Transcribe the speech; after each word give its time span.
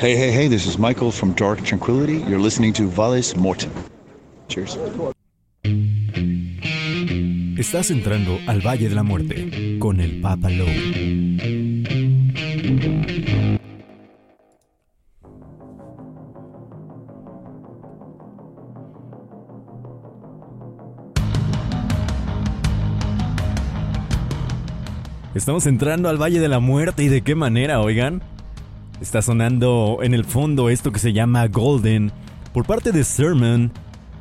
Hey, 0.00 0.14
hey, 0.14 0.30
hey, 0.30 0.46
this 0.46 0.64
is 0.64 0.78
Michael 0.78 1.10
from 1.10 1.32
Dark 1.32 1.60
Tranquility. 1.64 2.18
You're 2.18 2.38
listening 2.38 2.72
to 2.74 2.86
Valles 2.86 3.34
Mortem. 3.34 3.72
Cheers. 4.46 4.78
Estás 7.58 7.90
entrando 7.90 8.38
al 8.46 8.60
Valle 8.60 8.88
de 8.88 8.94
la 8.94 9.02
Muerte 9.02 9.76
con 9.80 10.00
el 10.00 10.20
Papa 10.20 10.50
Lowe. 10.50 10.70
Estamos 25.34 25.66
entrando 25.66 26.08
al 26.08 26.22
Valle 26.22 26.38
de 26.38 26.46
la 26.46 26.60
Muerte 26.60 27.02
y 27.02 27.08
de 27.08 27.22
qué 27.22 27.34
manera, 27.34 27.80
oigan. 27.80 28.22
Está 29.00 29.22
sonando 29.22 30.00
en 30.02 30.12
el 30.12 30.24
fondo 30.24 30.68
esto 30.68 30.90
que 30.90 30.98
se 30.98 31.12
llama 31.12 31.46
Golden 31.46 32.10
por 32.52 32.66
parte 32.66 32.90
de 32.90 33.04
Sermon 33.04 33.70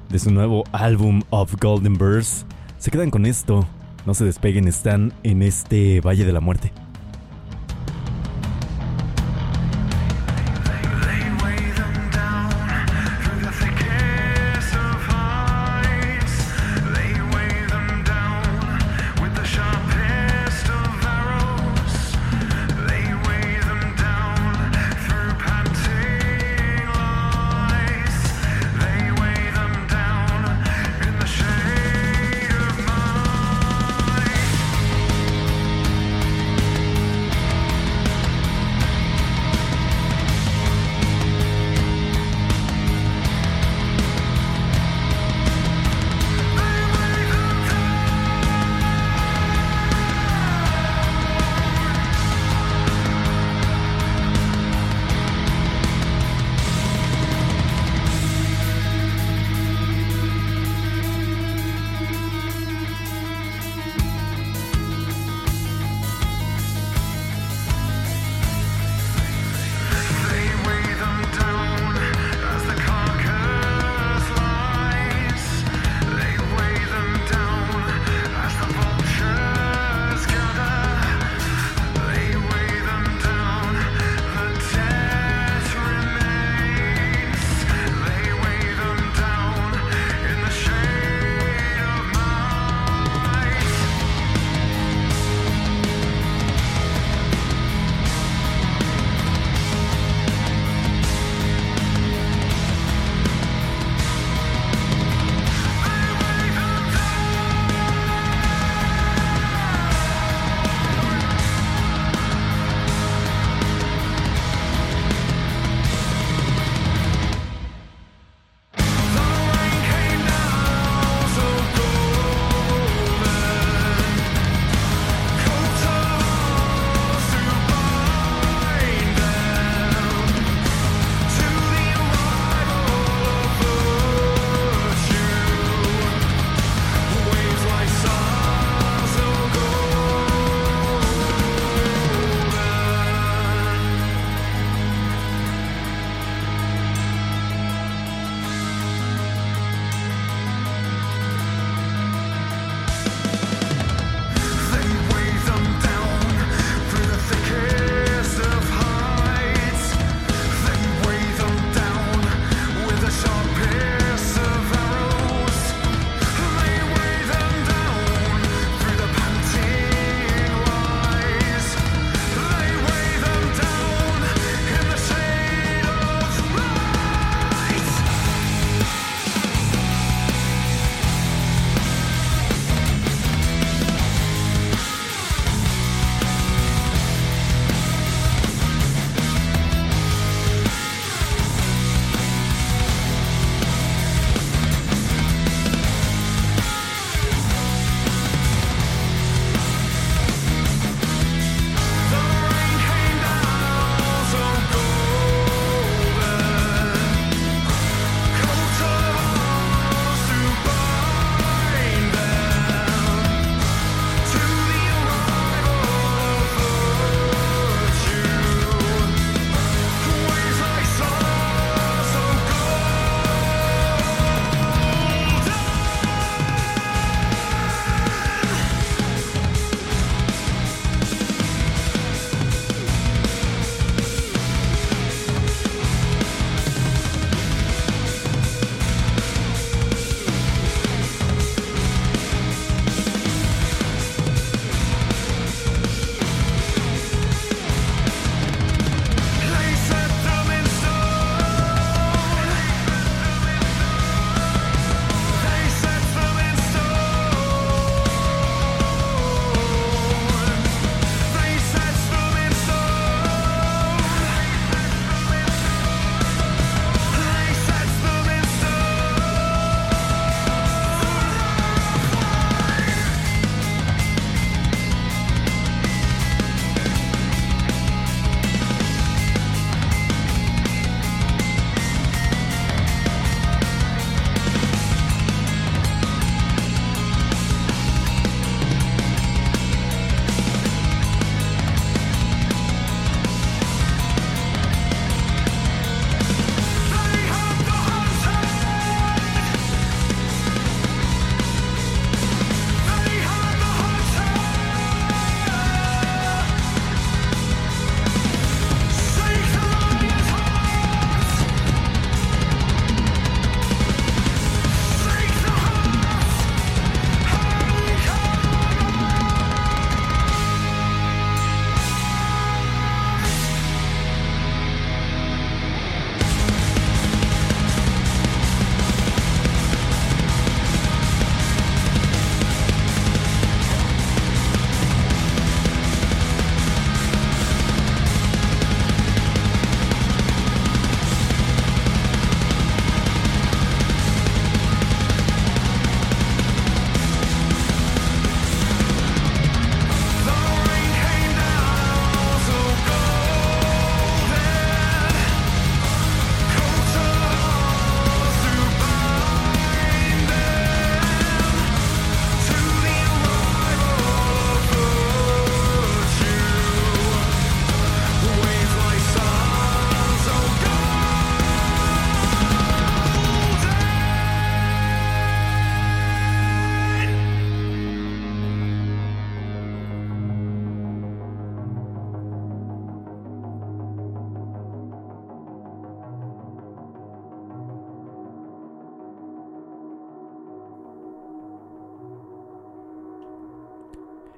de 0.07 0.19
su 0.19 0.29
nuevo 0.29 0.65
álbum 0.71 1.23
of 1.31 1.55
Golden 1.59 1.97
Birds. 1.97 2.45
Se 2.77 2.91
quedan 2.91 3.09
con 3.09 3.25
esto, 3.25 3.67
no 4.05 4.13
se 4.13 4.23
despeguen, 4.23 4.67
están 4.67 5.13
en 5.23 5.41
este 5.41 5.99
Valle 6.01 6.25
de 6.25 6.31
la 6.31 6.41
Muerte. 6.41 6.71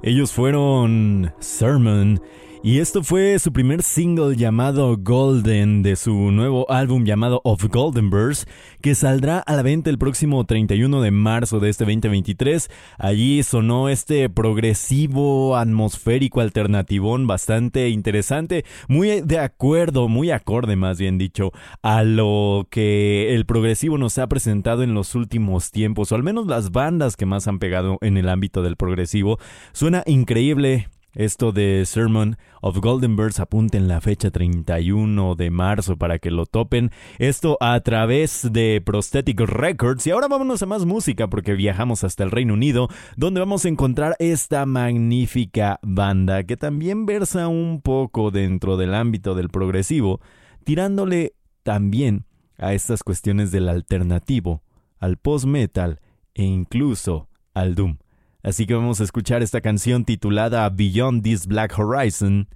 Ellos 0.02 0.32
fueron 0.32 1.34
Sermon 1.40 2.22
y 2.62 2.80
esto 2.80 3.04
fue 3.04 3.40
su 3.40 3.54
primer 3.54 3.84
single 3.84 4.36
llamado 4.36 4.98
Golden 4.98 5.82
de 5.82 5.96
su 5.96 6.14
nuevo 6.14 6.70
álbum 6.70 7.06
llamado 7.06 7.40
Of 7.46 7.64
Golden 7.70 8.10
Birds, 8.10 8.48
que 8.82 8.96
saldrá 8.96 9.40
a 9.40 9.56
la 9.56 9.62
venta 9.62 9.90
el 9.90 9.98
próximo 9.98 10.44
31 10.46 11.02
de 11.02 11.12
marzo 11.12 11.62
de 11.62 11.70
este 11.70 11.86
2023. 11.86 12.70
Allí 12.98 13.44
sonó 13.44 13.88
este 13.88 14.30
progresivo, 14.30 15.56
atmosférico, 15.56 16.42
alternativón 16.42 17.28
bastante 17.28 17.88
interesante, 17.90 18.66
muy 18.90 19.22
de 19.22 19.40
acuerdo, 19.40 20.10
muy 20.10 20.32
acorde 20.32 20.76
más 20.76 21.00
bien 21.00 21.18
dicho, 21.18 21.52
a 21.82 22.04
lo 22.04 22.68
que 22.70 23.34
el 23.36 23.46
progresivo 23.46 23.98
nos 23.98 24.18
ha 24.18 24.28
presentado 24.28 24.84
en 24.84 24.94
los 24.94 25.16
últimos 25.16 25.72
tiempos, 25.72 26.12
o 26.12 26.16
al 26.16 26.24
menos 26.24 26.46
las 26.46 26.72
bandas 26.72 27.16
que 27.16 27.26
más 27.26 27.48
han 27.48 27.60
pegado 27.60 27.98
en 28.02 28.18
el 28.18 28.28
ámbito 28.28 28.62
del 28.64 28.76
progresivo. 28.76 29.40
Suena 29.72 30.04
increíble 30.06 30.90
esto 31.14 31.52
de 31.52 31.86
Sermon 31.86 32.38
of 32.62 32.78
Golden 32.78 33.16
Birds 33.16 33.40
apunten 33.40 33.88
la 33.88 34.00
fecha 34.00 34.30
31 34.30 35.36
de 35.36 35.50
marzo 35.50 35.98
para 35.98 36.20
que 36.20 36.30
lo 36.30 36.46
topen. 36.46 36.92
Esto 37.18 37.58
a 37.62 37.80
través 37.82 38.48
de 38.52 38.82
Prosthetic 38.86 39.40
Records. 39.40 40.06
Y 40.06 40.12
ahora 40.12 40.28
vámonos 40.28 40.62
a 40.62 40.68
más 40.68 40.86
música 40.86 41.28
porque 41.28 41.54
viajamos 41.54 42.04
hasta 42.04 42.24
el 42.24 42.32
Reino 42.32 42.54
Unido, 42.54 42.90
donde 43.18 43.40
vamos 43.40 43.66
a 43.66 43.70
encontrar 43.70 44.16
esta 44.20 44.66
magnífica 44.66 45.80
banda 45.82 46.44
que 46.44 46.58
también 46.58 47.06
versa 47.06 47.48
un 47.48 47.82
poco 47.82 48.32
dentro 48.32 48.78
del 48.78 48.94
ámbito 48.94 49.34
del 49.34 49.50
progresivo, 49.50 50.22
tirándole 50.64 51.34
también 51.64 52.26
a 52.58 52.74
estas 52.74 53.04
cuestiones 53.04 53.52
del 53.52 53.70
alternativo, 53.70 54.62
al 55.00 55.18
post-metal 55.18 56.02
e 56.36 56.44
incluso 56.44 57.30
al 57.54 57.74
doom. 57.74 57.98
Así 58.42 58.66
que 58.66 58.74
vamos 58.74 59.02
a 59.02 59.04
escuchar 59.04 59.44
esta 59.44 59.60
canción 59.60 60.06
titulada 60.06 60.70
Beyond 60.70 61.24
This 61.24 61.46
Black 61.46 61.78
Horizon. 61.78 62.48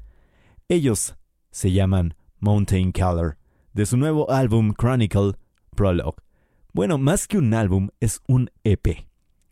Ellos 0.70 1.18
se 1.52 1.74
llaman 1.74 2.16
Mountain 2.40 2.94
Color, 2.94 3.38
de 3.74 3.86
su 3.86 3.98
nuevo 3.98 4.32
álbum 4.32 4.74
Chronicle 4.74 5.34
Prologue. 5.76 6.18
Bueno, 6.72 6.98
más 6.98 7.28
que 7.28 7.38
un 7.38 7.54
álbum, 7.54 7.90
es 8.00 8.22
un 8.28 8.50
EP. 8.64 9.06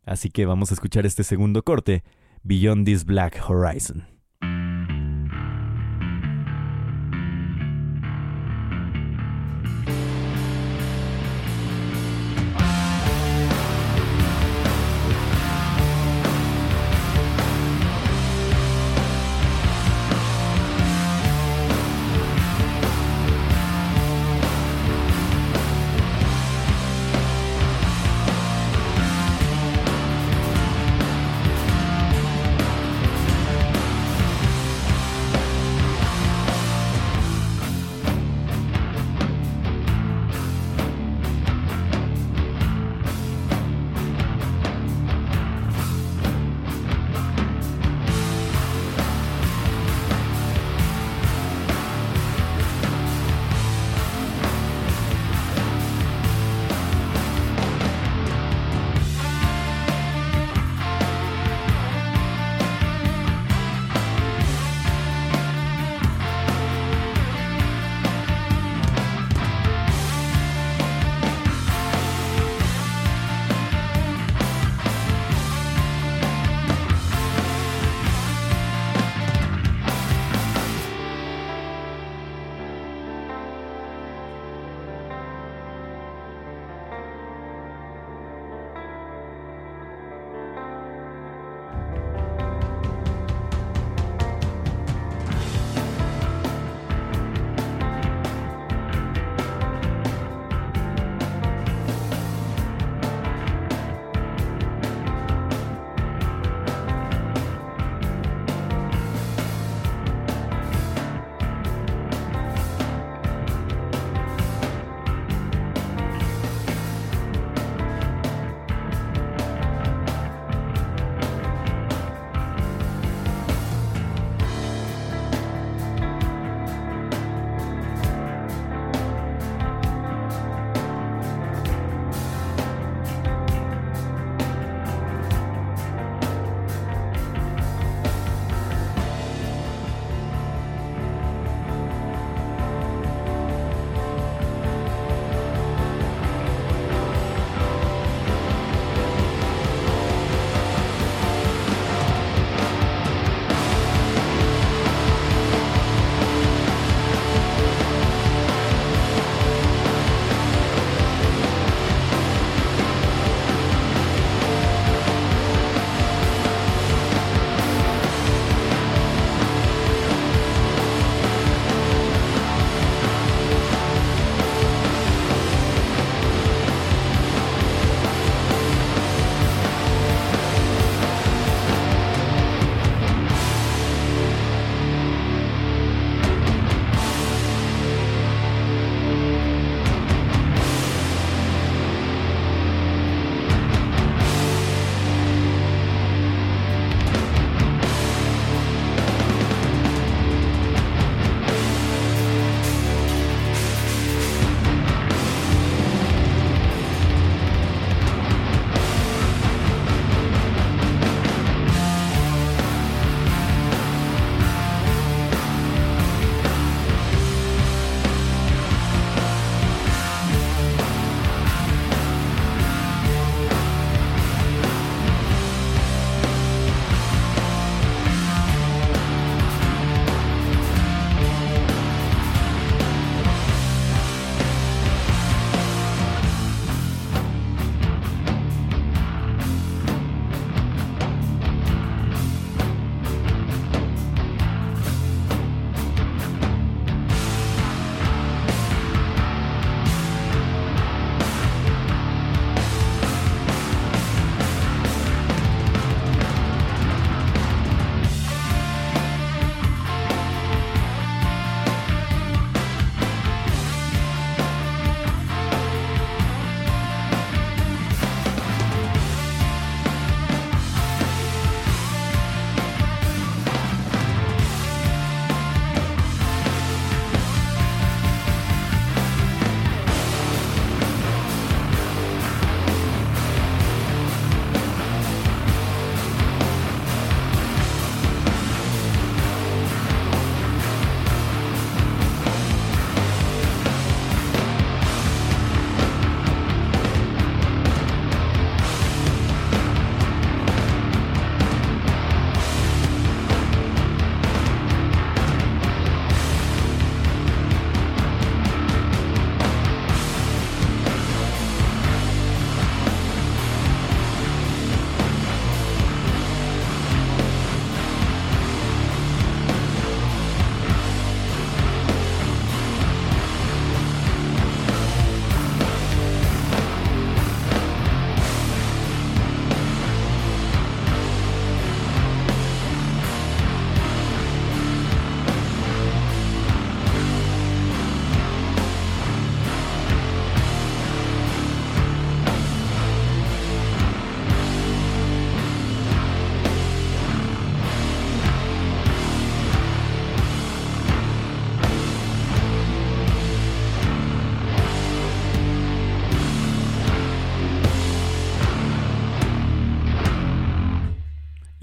Así 0.06 0.30
que 0.30 0.46
vamos 0.46 0.72
a 0.72 0.74
escuchar 0.74 1.06
este 1.06 1.26
segundo 1.26 1.64
corte, 1.64 2.04
Beyond 2.44 2.86
This 2.86 3.04
Black 3.04 3.44
Horizon. 3.48 4.08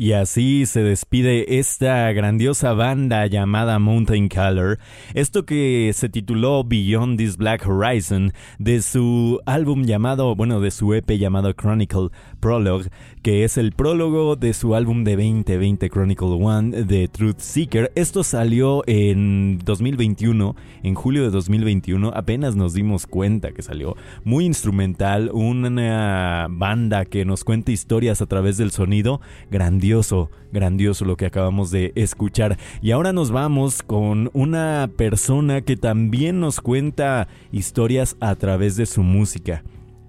Y 0.08 0.14
así 0.14 0.64
se 0.64 0.82
despide 0.82 1.58
esta 1.58 2.10
grandiosa 2.12 2.72
banda 2.72 3.26
llamada 3.26 3.78
Mountain 3.78 4.30
Color. 4.30 4.78
Esto 5.12 5.44
que 5.44 5.90
se 5.92 6.08
tituló 6.08 6.64
Beyond 6.64 7.18
This 7.18 7.36
Black 7.36 7.68
Horizon 7.68 8.32
de 8.58 8.80
su 8.80 9.38
álbum 9.44 9.84
llamado, 9.84 10.34
bueno, 10.34 10.60
de 10.60 10.70
su 10.70 10.94
EP 10.94 11.10
llamado 11.18 11.52
Chronicle 11.52 12.08
Prologue, 12.40 12.88
que 13.22 13.44
es 13.44 13.58
el 13.58 13.72
prólogo 13.72 14.36
de 14.36 14.52
su 14.54 14.74
álbum 14.74 15.04
de 15.04 15.12
2020 15.12 15.90
Chronicle 15.90 16.28
One 16.28 16.84
de 16.84 17.08
Truth 17.08 17.38
Seeker. 17.38 17.90
Esto 17.94 18.22
salió 18.22 18.82
en 18.86 19.58
2021, 19.64 20.56
en 20.82 20.94
julio 20.94 21.22
de 21.22 21.30
2021, 21.30 22.12
apenas 22.14 22.56
nos 22.56 22.74
dimos 22.74 23.06
cuenta 23.06 23.52
que 23.52 23.62
salió. 23.62 23.96
Muy 24.24 24.44
instrumental, 24.44 25.30
una 25.32 26.46
banda 26.50 27.04
que 27.04 27.24
nos 27.24 27.44
cuenta 27.44 27.72
historias 27.72 28.22
a 28.22 28.26
través 28.26 28.56
del 28.56 28.70
sonido, 28.70 29.20
grandioso, 29.50 30.30
grandioso 30.52 31.04
lo 31.04 31.16
que 31.16 31.26
acabamos 31.26 31.70
de 31.70 31.92
escuchar. 31.94 32.58
Y 32.82 32.92
ahora 32.92 33.12
nos 33.12 33.30
vamos 33.30 33.82
con 33.82 34.30
una 34.32 34.90
persona 34.96 35.60
que 35.62 35.76
también 35.76 36.40
nos 36.40 36.60
cuenta 36.60 37.28
historias 37.52 38.16
a 38.20 38.34
través 38.36 38.76
de 38.76 38.86
su 38.86 39.02
música. 39.02 39.62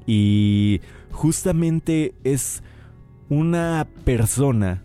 Y 0.05 0.81
justamente 1.11 2.13
es 2.23 2.63
una 3.29 3.87
persona 4.05 4.81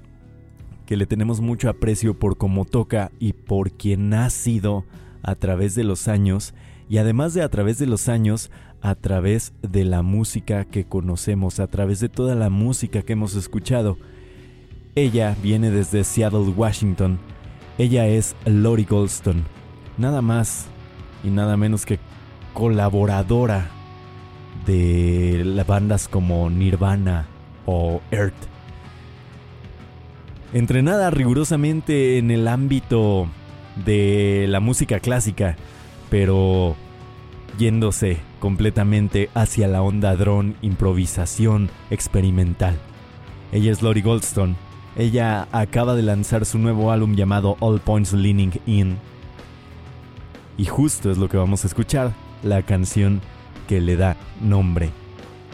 que 0.84 0.98
le 0.98 1.06
tenemos 1.06 1.40
mucho 1.40 1.70
aprecio 1.70 2.18
por 2.18 2.36
cómo 2.36 2.66
toca 2.66 3.10
y 3.18 3.32
por 3.32 3.72
quien 3.72 4.12
ha 4.12 4.28
sido 4.28 4.84
a 5.22 5.34
través 5.34 5.74
de 5.74 5.84
los 5.84 6.08
años 6.08 6.54
y 6.88 6.98
además 6.98 7.32
de 7.32 7.42
a 7.42 7.48
través 7.48 7.78
de 7.78 7.86
los 7.86 8.10
años, 8.10 8.50
a 8.82 8.94
través 8.94 9.54
de 9.62 9.84
la 9.84 10.02
música 10.02 10.66
que 10.66 10.84
conocemos, 10.84 11.58
a 11.58 11.68
través 11.68 12.00
de 12.00 12.10
toda 12.10 12.34
la 12.34 12.50
música 12.50 13.00
que 13.00 13.14
hemos 13.14 13.34
escuchado. 13.34 13.96
Ella 14.94 15.34
viene 15.42 15.70
desde 15.70 16.04
Seattle, 16.04 16.52
Washington. 16.54 17.18
Ella 17.78 18.06
es 18.06 18.36
Lori 18.44 18.84
Goldstone, 18.84 19.42
nada 19.96 20.20
más 20.20 20.66
y 21.24 21.28
nada 21.28 21.56
menos 21.56 21.86
que 21.86 21.98
colaboradora 22.52 23.70
de 24.66 25.64
bandas 25.66 26.06
como 26.06 26.50
Nirvana 26.50 27.26
o 27.66 28.00
Earth. 28.10 28.34
Entrenada 30.52 31.10
rigurosamente 31.10 32.18
en 32.18 32.30
el 32.30 32.46
ámbito 32.46 33.28
de 33.84 34.46
la 34.48 34.60
música 34.60 35.00
clásica, 35.00 35.56
pero 36.10 36.76
yéndose 37.58 38.18
completamente 38.38 39.30
hacia 39.34 39.68
la 39.68 39.82
onda 39.82 40.14
drone, 40.16 40.54
improvisación 40.62 41.70
experimental. 41.90 42.78
Ella 43.52 43.72
es 43.72 43.82
Lori 43.82 44.02
Goldstone. 44.02 44.56
Ella 44.96 45.48
acaba 45.50 45.94
de 45.94 46.02
lanzar 46.02 46.44
su 46.44 46.58
nuevo 46.58 46.92
álbum 46.92 47.16
llamado 47.16 47.56
All 47.60 47.80
Points 47.80 48.12
Leaning 48.12 48.52
In. 48.66 48.96
Y 50.56 50.66
justo 50.66 51.10
es 51.10 51.18
lo 51.18 51.28
que 51.28 51.36
vamos 51.36 51.64
a 51.64 51.66
escuchar, 51.66 52.12
la 52.42 52.62
canción 52.62 53.20
que 53.66 53.80
le 53.80 53.96
da 53.96 54.16
nombre 54.40 54.90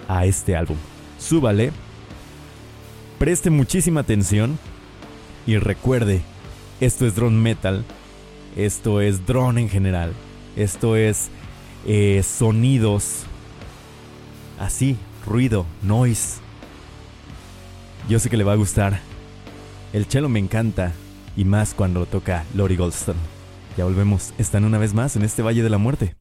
a 0.09 0.26
este 0.26 0.57
álbum. 0.57 0.76
Súbale, 1.19 1.73
preste 3.21 3.50
muchísima 3.50 4.00
atención 4.00 4.59
y 5.47 5.59
recuerde, 5.59 6.23
esto 6.81 7.07
es 7.07 7.15
drone 7.15 7.37
metal, 7.37 7.85
esto 8.57 9.03
es 9.03 9.27
drone 9.27 9.61
en 9.61 9.69
general, 9.69 10.15
esto 10.57 10.97
es 10.97 11.29
eh, 11.87 12.23
sonidos 12.23 13.25
así, 14.59 14.97
ruido, 15.27 15.67
noise. 15.83 16.39
Yo 18.09 18.19
sé 18.19 18.31
que 18.31 18.39
le 18.39 18.45
va 18.45 18.55
a 18.55 18.57
gustar. 18.57 19.00
El 19.93 20.07
cello 20.07 20.31
me 20.31 20.39
encanta 20.39 20.95
y 21.37 21.45
más 21.45 21.75
cuando 21.75 22.00
lo 22.00 22.07
toca 22.07 22.47
Lori 22.55 22.77
Goldstone. 22.77 23.21
Ya 23.77 23.85
volvemos, 23.85 24.33
están 24.39 24.65
una 24.65 24.79
vez 24.79 24.95
más 24.95 25.15
en 25.17 25.25
este 25.25 25.43
Valle 25.43 25.62
de 25.62 25.69
la 25.69 25.79
Muerte. 25.79 26.20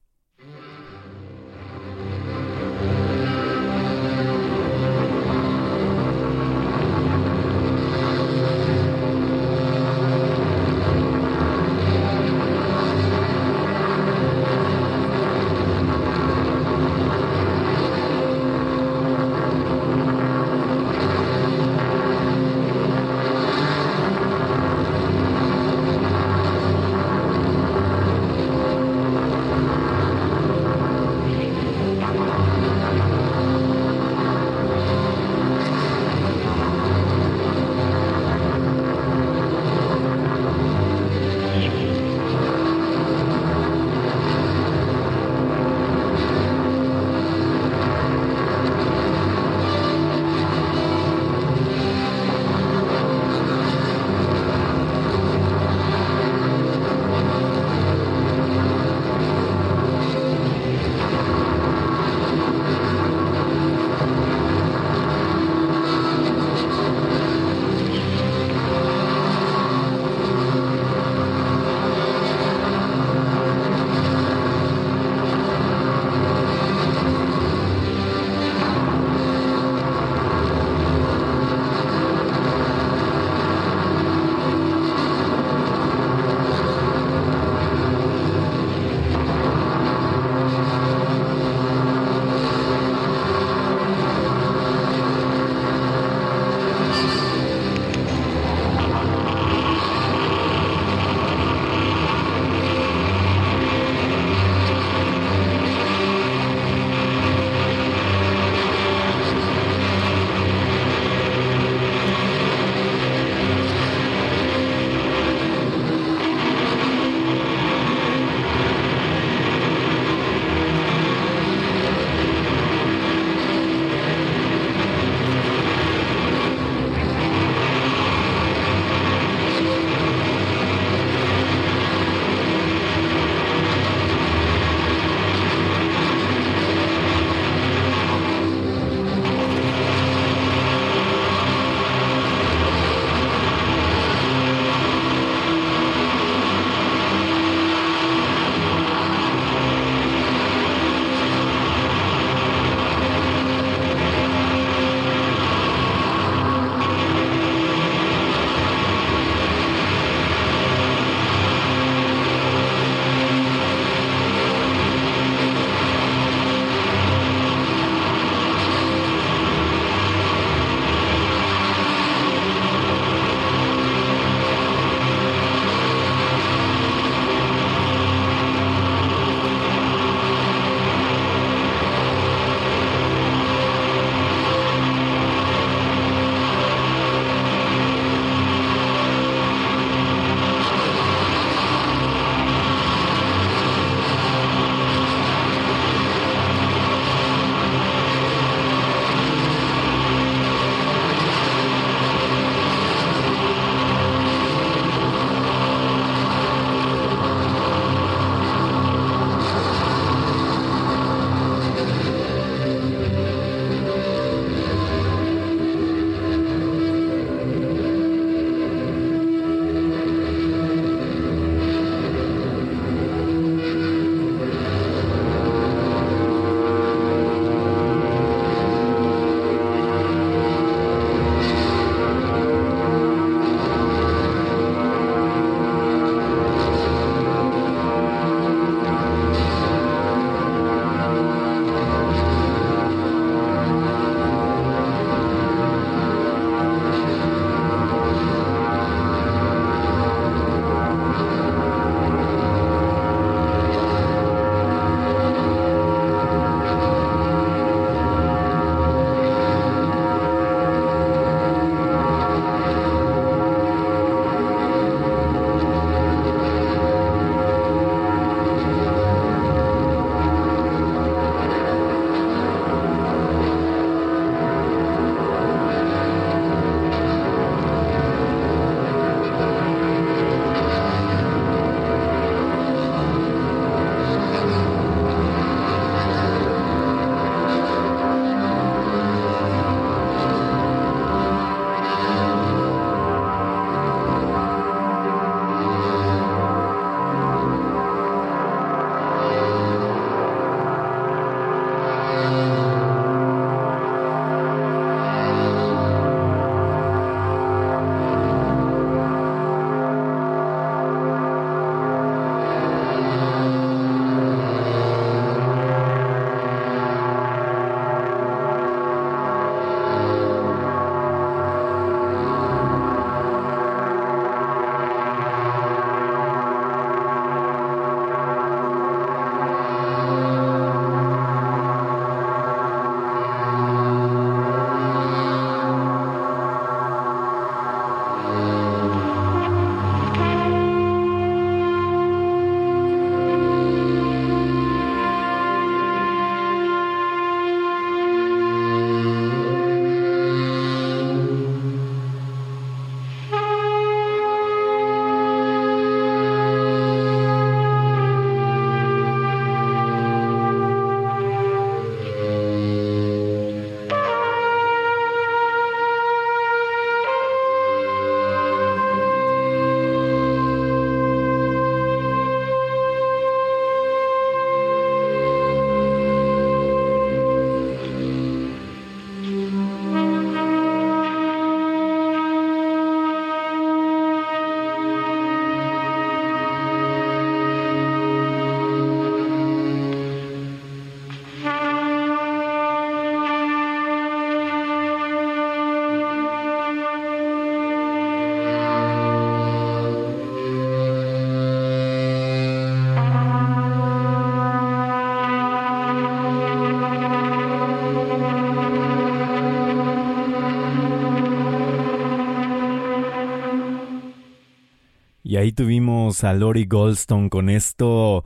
Ahí 415.40 415.52
tuvimos 415.54 416.24
a 416.24 416.34
Lori 416.34 416.66
Goldstone 416.66 417.30
con 417.30 417.50
esto 417.50 418.25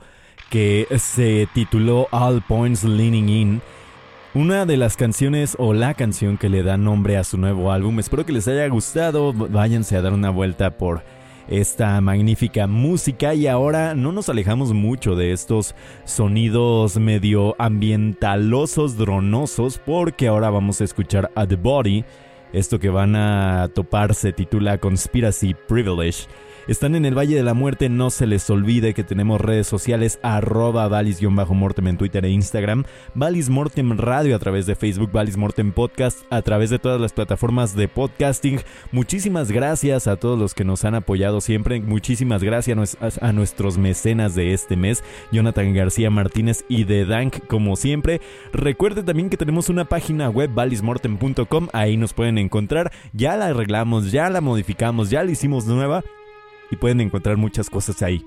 que 0.50 0.86
se 0.98 1.48
tituló 1.54 2.08
All 2.10 2.42
Points 2.42 2.82
Leaning 2.82 3.28
In. 3.28 3.62
Una 4.34 4.66
de 4.66 4.76
las 4.76 4.96
canciones 4.96 5.54
o 5.60 5.74
la 5.74 5.94
canción 5.94 6.36
que 6.38 6.48
le 6.48 6.64
da 6.64 6.76
nombre 6.76 7.16
a 7.16 7.22
su 7.22 7.38
nuevo 7.38 7.70
álbum. 7.70 8.00
Espero 8.00 8.26
que 8.26 8.32
les 8.32 8.48
haya 8.48 8.66
gustado. 8.68 9.32
Váyanse 9.32 9.96
a 9.96 10.02
dar 10.02 10.12
una 10.12 10.30
vuelta 10.30 10.76
por 10.76 11.04
esta 11.46 12.00
magnífica 12.00 12.66
música 12.66 13.32
y 13.34 13.46
ahora 13.46 13.94
no 13.94 14.10
nos 14.10 14.28
alejamos 14.28 14.72
mucho 14.72 15.14
de 15.14 15.32
estos 15.32 15.76
sonidos 16.04 16.96
medio 16.96 17.54
ambientalosos, 17.60 18.96
dronosos, 18.96 19.78
porque 19.78 20.26
ahora 20.26 20.50
vamos 20.50 20.80
a 20.80 20.84
escuchar 20.84 21.30
a 21.36 21.46
The 21.46 21.56
Body. 21.56 22.04
Esto 22.52 22.80
que 22.80 22.88
van 22.88 23.14
a 23.14 23.68
topar 23.72 24.14
se 24.14 24.32
titula 24.32 24.78
Conspiracy 24.78 25.54
Privilege. 25.68 26.26
Están 26.66 26.94
en 26.94 27.04
el 27.04 27.16
Valle 27.16 27.36
de 27.36 27.42
la 27.42 27.52
Muerte, 27.52 27.90
no 27.90 28.08
se 28.08 28.26
les 28.26 28.48
olvide 28.48 28.94
que 28.94 29.04
tenemos 29.04 29.38
redes 29.38 29.66
sociales 29.66 30.18
arroba 30.22 30.88
valis-mortem 30.88 31.88
en 31.88 31.98
Twitter 31.98 32.24
e 32.24 32.30
Instagram, 32.30 32.84
Valis 33.14 33.50
Mortem 33.50 33.98
Radio 33.98 34.34
a 34.34 34.38
través 34.38 34.64
de 34.64 34.74
Facebook, 34.74 35.12
Valis 35.12 35.36
Mortem 35.36 35.72
Podcast 35.72 36.20
a 36.30 36.40
través 36.40 36.70
de 36.70 36.78
todas 36.78 36.98
las 36.98 37.12
plataformas 37.12 37.76
de 37.76 37.86
podcasting. 37.88 38.60
Muchísimas 38.92 39.52
gracias 39.52 40.06
a 40.06 40.16
todos 40.16 40.38
los 40.38 40.54
que 40.54 40.64
nos 40.64 40.86
han 40.86 40.94
apoyado 40.94 41.42
siempre, 41.42 41.82
muchísimas 41.82 42.42
gracias 42.42 42.96
a 43.20 43.32
nuestros 43.32 43.76
mecenas 43.76 44.34
de 44.34 44.54
este 44.54 44.74
mes, 44.74 45.04
Jonathan 45.32 45.74
García 45.74 46.08
Martínez 46.08 46.64
y 46.70 46.84
de 46.84 47.04
Dank 47.04 47.46
como 47.46 47.76
siempre. 47.76 48.22
Recuerde 48.54 49.02
también 49.02 49.28
que 49.28 49.36
tenemos 49.36 49.68
una 49.68 49.84
página 49.84 50.30
web 50.30 50.50
valismortem.com, 50.54 51.68
ahí 51.74 51.98
nos 51.98 52.14
pueden 52.14 52.38
encontrar, 52.38 52.90
ya 53.12 53.36
la 53.36 53.48
arreglamos, 53.48 54.12
ya 54.12 54.30
la 54.30 54.40
modificamos, 54.40 55.10
ya 55.10 55.22
la 55.24 55.30
hicimos 55.30 55.66
nueva 55.66 56.02
y 56.74 56.76
pueden 56.76 57.00
encontrar 57.00 57.36
muchas 57.36 57.70
cosas 57.70 58.02
ahí. 58.02 58.24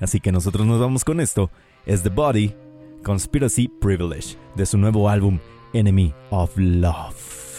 Así 0.00 0.20
que 0.20 0.32
nosotros 0.32 0.66
nos 0.66 0.80
vamos 0.80 1.04
con 1.04 1.20
esto. 1.20 1.50
Es 1.84 2.02
The 2.02 2.10
Body 2.10 2.54
Conspiracy 3.02 3.68
Privilege 3.68 4.36
de 4.54 4.66
su 4.66 4.78
nuevo 4.78 5.08
álbum 5.08 5.38
Enemy 5.72 6.14
of 6.30 6.52
Love. 6.56 7.49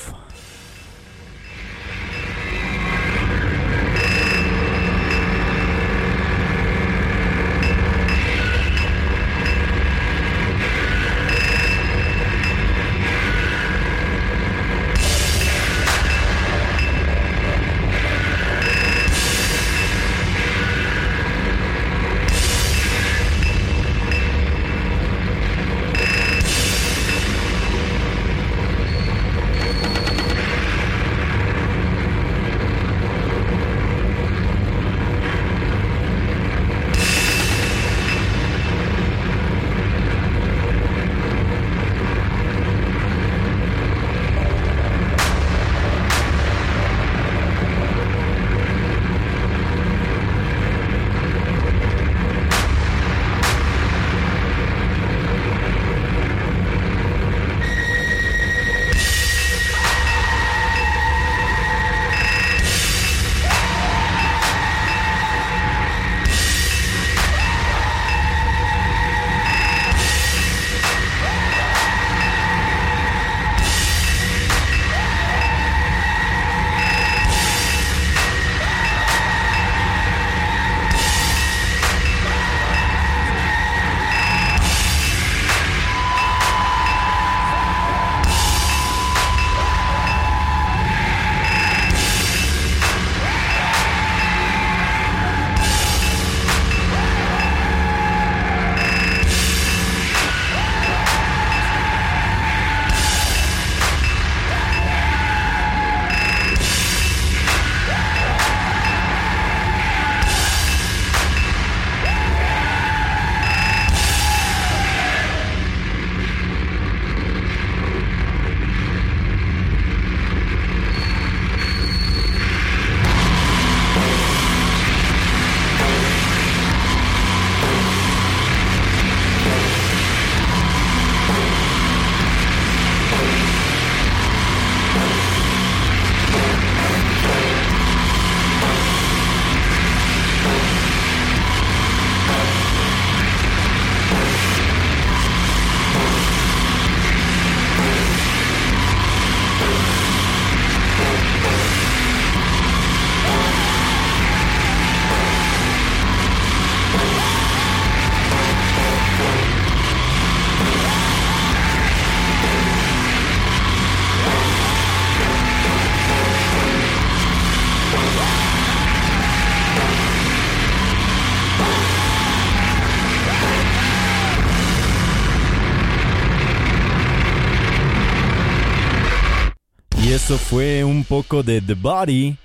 Fue 180.38 180.84
un 180.84 181.04
poco 181.04 181.44
de 181.44 181.62
The 181.62 181.74
Body. 181.74 182.38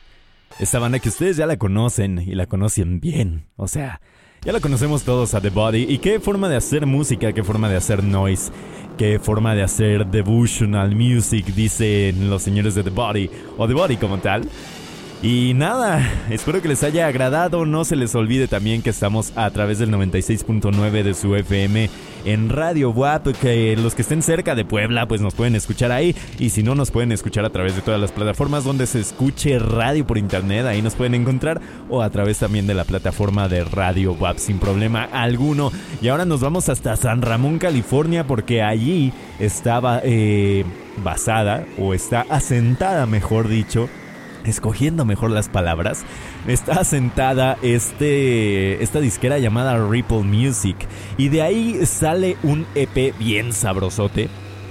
Esa 0.58 0.78
banda 0.78 0.98
que 0.98 1.08
ustedes 1.08 1.36
ya 1.36 1.46
la 1.46 1.56
conocen 1.56 2.18
y 2.18 2.34
la 2.34 2.46
conocen 2.46 3.00
bien. 3.00 3.46
O 3.56 3.68
sea, 3.68 4.00
ya 4.44 4.52
la 4.52 4.60
conocemos 4.60 5.02
todos 5.02 5.34
a 5.34 5.40
The 5.40 5.50
Body. 5.50 5.86
¿Y 5.88 5.98
qué 5.98 6.20
forma 6.20 6.48
de 6.48 6.56
hacer 6.56 6.86
música? 6.86 7.32
¿Qué 7.32 7.42
forma 7.42 7.68
de 7.68 7.76
hacer 7.76 8.02
noise? 8.02 8.50
¿Qué 8.96 9.18
forma 9.18 9.54
de 9.54 9.62
hacer 9.62 10.06
devotional 10.06 10.94
music? 10.94 11.46
Dicen 11.46 12.30
los 12.30 12.42
señores 12.42 12.74
de 12.74 12.82
The 12.82 12.90
Body. 12.90 13.30
O 13.58 13.66
The 13.68 13.74
Body 13.74 13.96
como 13.96 14.18
tal. 14.18 14.48
Y 15.22 15.54
nada, 15.54 16.06
espero 16.28 16.60
que 16.60 16.68
les 16.68 16.82
haya 16.82 17.06
agradado. 17.06 17.64
No 17.64 17.84
se 17.84 17.96
les 17.96 18.14
olvide 18.14 18.48
también 18.48 18.82
que 18.82 18.90
estamos 18.90 19.32
a 19.34 19.50
través 19.50 19.78
del 19.78 19.90
96.9 19.90 21.02
de 21.02 21.14
su 21.14 21.34
FM 21.34 21.88
en 22.26 22.48
Radio 22.50 22.90
WAP. 22.90 23.28
Que 23.40 23.76
los 23.76 23.94
que 23.94 24.02
estén 24.02 24.22
cerca 24.22 24.54
de 24.54 24.66
Puebla, 24.66 25.08
pues 25.08 25.22
nos 25.22 25.34
pueden 25.34 25.54
escuchar 25.54 25.90
ahí. 25.90 26.14
Y 26.38 26.50
si 26.50 26.62
no, 26.62 26.74
nos 26.74 26.90
pueden 26.90 27.12
escuchar 27.12 27.46
a 27.46 27.50
través 27.50 27.74
de 27.74 27.80
todas 27.80 27.98
las 27.98 28.12
plataformas 28.12 28.64
donde 28.64 28.86
se 28.86 29.00
escuche 29.00 29.58
radio 29.58 30.06
por 30.06 30.18
internet. 30.18 30.66
Ahí 30.66 30.82
nos 30.82 30.94
pueden 30.94 31.14
encontrar. 31.14 31.62
O 31.88 32.02
a 32.02 32.10
través 32.10 32.38
también 32.38 32.66
de 32.66 32.74
la 32.74 32.84
plataforma 32.84 33.48
de 33.48 33.64
Radio 33.64 34.12
WAP 34.12 34.36
sin 34.36 34.58
problema 34.58 35.04
alguno. 35.04 35.72
Y 36.02 36.08
ahora 36.08 36.26
nos 36.26 36.42
vamos 36.42 36.68
hasta 36.68 36.94
San 36.94 37.22
Ramón, 37.22 37.58
California, 37.58 38.26
porque 38.26 38.62
allí 38.62 39.14
estaba 39.38 40.02
eh, 40.04 40.64
basada, 41.02 41.64
o 41.78 41.94
está 41.94 42.26
asentada, 42.28 43.06
mejor 43.06 43.48
dicho 43.48 43.88
escogiendo 44.46 45.04
mejor 45.04 45.30
las 45.30 45.48
palabras, 45.48 46.04
está 46.46 46.80
asentada 46.80 47.58
este, 47.62 48.82
esta 48.82 49.00
disquera 49.00 49.38
llamada 49.38 49.86
Ripple 49.88 50.22
Music. 50.22 50.76
Y 51.16 51.28
de 51.28 51.42
ahí 51.42 51.86
sale 51.86 52.36
un 52.42 52.66
EP 52.74 53.16
bien 53.18 53.52
sabrosote. 53.52 54.28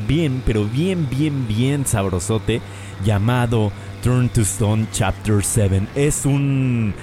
Bien, 0.07 0.41
pero 0.45 0.65
bien, 0.65 1.07
bien, 1.09 1.47
bien 1.47 1.85
sabrosote. 1.85 2.61
Llamado 3.03 3.71
Turn 4.03 4.29
to 4.29 4.41
Stone 4.41 4.87
Chapter 4.91 5.43
7. 5.43 5.87
Es 5.95 6.25
un, 6.25 6.93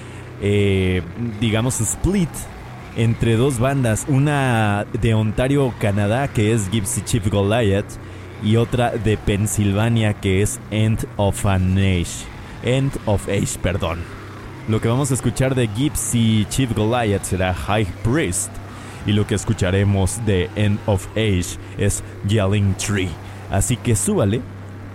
eh, 0.41 1.01
digamos, 1.39 1.81
split 1.81 2.29
entre 2.95 3.35
dos 3.35 3.59
bandas. 3.59 4.05
Una 4.07 4.85
de 5.01 5.13
Ontario, 5.13 5.73
Canadá, 5.79 6.27
que 6.27 6.53
es 6.53 6.69
Gypsy 6.69 7.01
Chief 7.01 7.27
Goliath. 7.29 7.85
Y 8.43 8.57
otra 8.57 8.91
de 8.91 9.15
Pensilvania, 9.17 10.15
que 10.15 10.41
es 10.41 10.59
End 10.69 11.07
of 11.15 11.45
an 11.45 11.77
Age. 11.77 12.32
End 12.63 12.91
of 13.05 13.27
Age, 13.27 13.59
perdón. 13.61 13.99
Lo 14.67 14.79
que 14.79 14.87
vamos 14.87 15.11
a 15.11 15.13
escuchar 15.13 15.55
de 15.55 15.67
Gypsy 15.67 16.45
Chief 16.49 16.73
Goliath 16.73 17.23
será 17.23 17.53
High 17.53 17.87
Priest. 18.03 18.51
Y 19.05 19.11
lo 19.11 19.27
que 19.27 19.35
escucharemos 19.35 20.25
de 20.25 20.49
End 20.55 20.79
of 20.85 21.07
Age 21.11 21.57
es 21.77 22.03
Yelling 22.27 22.73
Tree. 22.75 23.09
Así 23.51 23.75
que 23.75 23.95
súbale, 23.95 24.41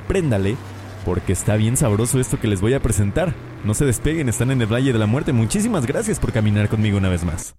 préndale, 0.07 0.57
porque 1.05 1.33
está 1.33 1.57
bien 1.57 1.77
sabroso 1.77 2.19
esto 2.19 2.41
que 2.41 2.49
les 2.49 2.61
voy 2.61 2.75
a 2.75 2.81
presentar. 2.81 3.35
No 3.65 3.75
se 3.75 3.85
despeguen, 3.85 4.29
están 4.29 4.51
en 4.51 4.63
el 4.63 4.73
Valle 4.73 4.93
de 4.93 4.99
la 4.99 5.07
Muerte. 5.07 5.33
Muchísimas 5.33 5.85
gracias 5.85 6.19
por 6.19 6.33
caminar 6.33 6.69
conmigo 6.69 6.97
una 6.97 7.09
vez 7.11 7.25
más. 7.25 7.55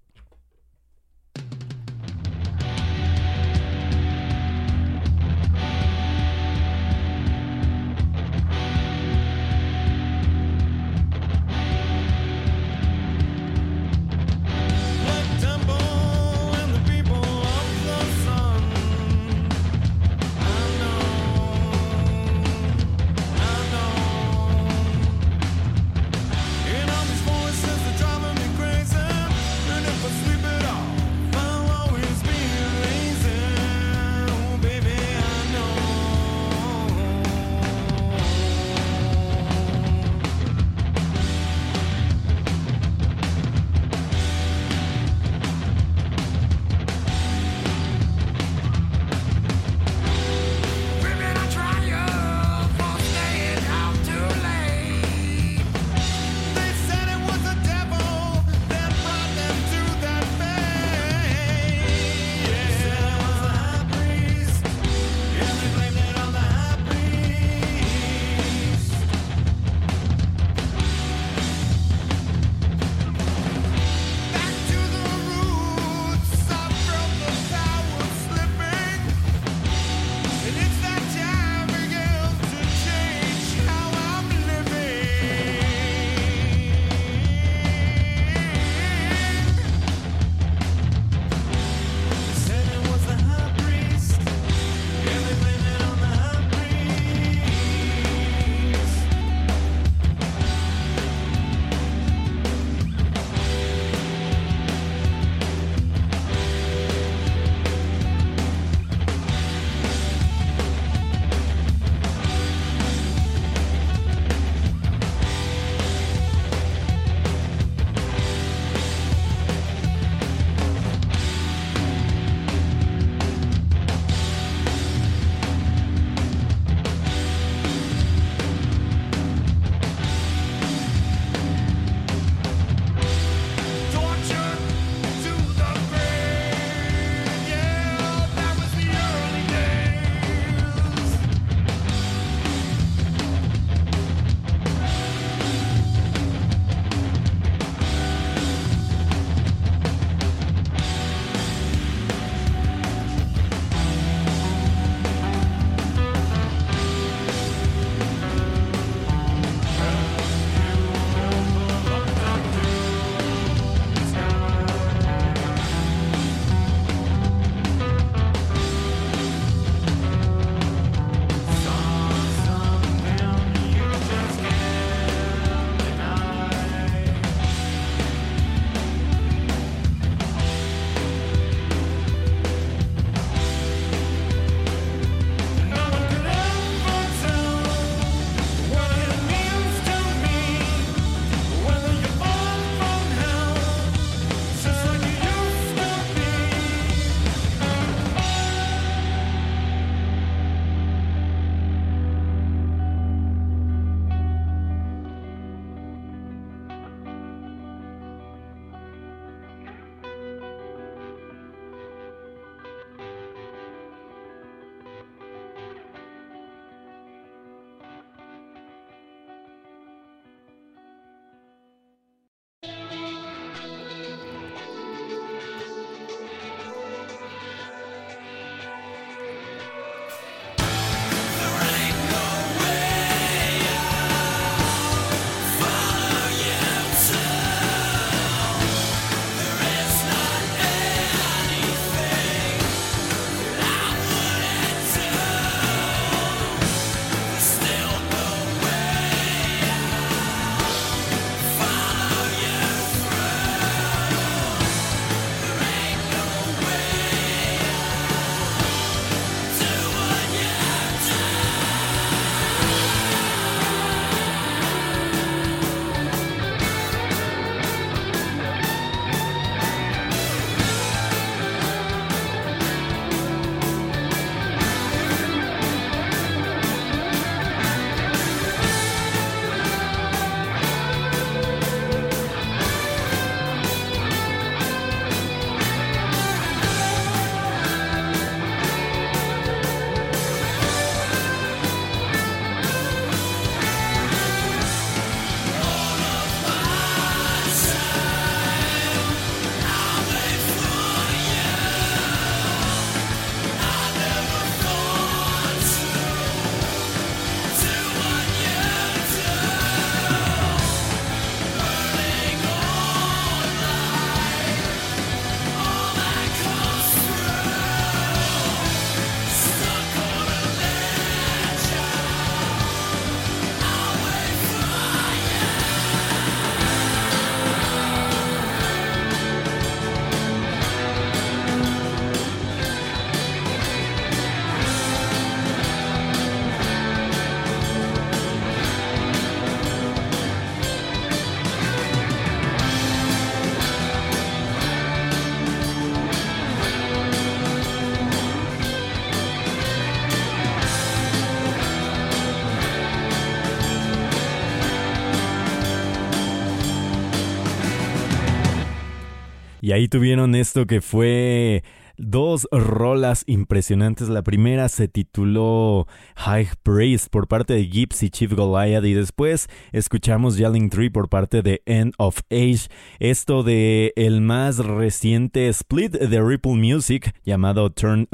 Y 359.69 359.71
ahí 359.71 359.87
tuvieron 359.87 360.33
esto 360.33 360.65
que 360.65 360.81
fue 360.81 361.63
dos 361.95 362.47
rolas 362.51 363.23
impresionantes. 363.27 364.09
La 364.09 364.23
primera 364.23 364.67
se 364.67 364.87
tituló 364.87 365.85
High 366.15 366.47
Praise 366.63 367.07
por 367.07 367.27
parte 367.27 367.53
de 367.53 367.69
Gypsy 367.69 368.09
Chief 368.09 368.33
Goliath 368.33 368.83
y 368.83 368.95
después 368.95 369.47
escuchamos 369.71 370.37
Yelling 370.37 370.71
Tree 370.71 370.89
por 370.89 371.07
parte 371.07 371.43
de 371.43 371.61
End 371.67 371.93
of 371.99 372.21
Age. 372.31 372.67
Esto 372.97 373.43
de 373.43 373.93
el 373.95 374.21
más 374.21 374.57
reciente 374.57 375.47
split 375.49 375.91
de 375.91 376.19
Ripple 376.19 376.55
Music 376.55 377.13
llamado 377.23 377.69
Turn 377.69 378.07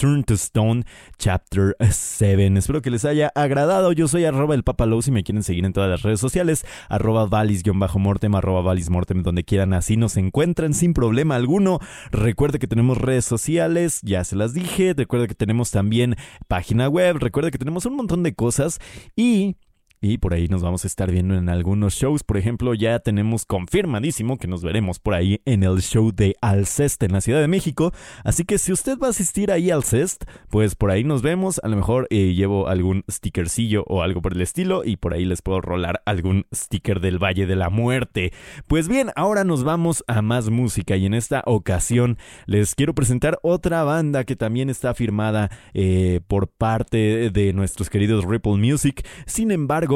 Turn 0.00 0.24
to 0.24 0.32
Stone 0.32 0.86
Chapter 1.18 1.76
7. 1.78 2.56
Espero 2.56 2.80
que 2.80 2.90
les 2.90 3.04
haya 3.04 3.30
agradado. 3.34 3.92
Yo 3.92 4.08
soy 4.08 4.24
arroba 4.24 4.54
el 4.54 4.64
Papalow 4.64 5.02
si 5.02 5.10
me 5.10 5.22
quieren 5.22 5.42
seguir 5.42 5.66
en 5.66 5.74
todas 5.74 5.90
las 5.90 6.00
redes 6.00 6.18
sociales. 6.18 6.64
Arroba 6.88 7.26
valis-mortem, 7.26 8.32
valis-mortem, 8.32 9.22
donde 9.22 9.44
quieran. 9.44 9.74
Así 9.74 9.98
nos 9.98 10.16
encuentran 10.16 10.72
sin 10.72 10.94
problema 10.94 11.36
alguno. 11.36 11.80
Recuerde 12.12 12.58
que 12.58 12.66
tenemos 12.66 12.96
redes 12.96 13.26
sociales, 13.26 14.00
ya 14.02 14.24
se 14.24 14.36
las 14.36 14.54
dije. 14.54 14.94
Recuerde 14.96 15.28
que 15.28 15.34
tenemos 15.34 15.70
también 15.70 16.16
página 16.48 16.88
web. 16.88 17.18
Recuerde 17.18 17.50
que 17.50 17.58
tenemos 17.58 17.84
un 17.84 17.96
montón 17.96 18.22
de 18.22 18.34
cosas. 18.34 18.80
Y 19.16 19.56
y 20.02 20.18
por 20.18 20.32
ahí 20.32 20.48
nos 20.48 20.62
vamos 20.62 20.84
a 20.84 20.86
estar 20.86 21.10
viendo 21.10 21.34
en 21.34 21.48
algunos 21.50 21.94
shows. 21.94 22.24
Por 22.24 22.38
ejemplo, 22.38 22.72
ya 22.72 23.00
tenemos 23.00 23.44
confirmadísimo 23.44 24.38
que 24.38 24.48
nos 24.48 24.62
veremos 24.62 24.98
por 24.98 25.14
ahí 25.14 25.42
en 25.44 25.62
el 25.62 25.82
show 25.82 26.10
de 26.10 26.36
Alcest 26.40 27.02
en 27.02 27.12
la 27.12 27.20
Ciudad 27.20 27.40
de 27.40 27.48
México. 27.48 27.92
Así 28.24 28.44
que 28.44 28.56
si 28.58 28.72
usted 28.72 28.98
va 28.98 29.08
a 29.08 29.10
asistir 29.10 29.52
ahí 29.52 29.70
al 29.70 29.84
Cest, 29.84 30.24
pues 30.48 30.74
por 30.74 30.90
ahí 30.90 31.04
nos 31.04 31.20
vemos. 31.20 31.60
A 31.62 31.68
lo 31.68 31.76
mejor 31.76 32.06
eh, 32.08 32.32
llevo 32.32 32.68
algún 32.68 33.04
stickercillo 33.10 33.84
o 33.88 34.02
algo 34.02 34.22
por 34.22 34.32
el 34.32 34.40
estilo 34.40 34.84
y 34.84 34.96
por 34.96 35.12
ahí 35.12 35.26
les 35.26 35.42
puedo 35.42 35.60
rolar 35.60 36.02
algún 36.06 36.46
sticker 36.54 37.00
del 37.00 37.22
Valle 37.22 37.46
de 37.46 37.56
la 37.56 37.68
Muerte. 37.68 38.32
Pues 38.68 38.88
bien, 38.88 39.10
ahora 39.16 39.44
nos 39.44 39.64
vamos 39.64 40.02
a 40.06 40.22
más 40.22 40.48
música 40.48 40.96
y 40.96 41.04
en 41.04 41.12
esta 41.12 41.42
ocasión 41.44 42.16
les 42.46 42.74
quiero 42.74 42.94
presentar 42.94 43.38
otra 43.42 43.84
banda 43.84 44.24
que 44.24 44.36
también 44.36 44.70
está 44.70 44.94
firmada 44.94 45.50
eh, 45.74 46.20
por 46.26 46.48
parte 46.48 47.30
de 47.30 47.52
nuestros 47.52 47.90
queridos 47.90 48.24
Ripple 48.24 48.56
Music. 48.56 49.06
Sin 49.26 49.50
embargo, 49.50 49.89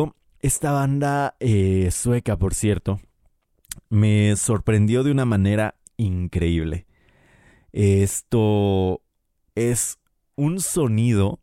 esta 0.44 0.72
banda 0.72 1.36
eh, 1.40 1.88
sueca, 1.90 2.36
por 2.36 2.52
cierto, 2.52 3.00
me 3.88 4.36
sorprendió 4.36 5.02
de 5.02 5.10
una 5.10 5.24
manera 5.24 5.76
increíble. 5.96 6.86
Esto 7.72 9.00
es 9.54 9.98
un 10.36 10.60
sonido 10.60 11.40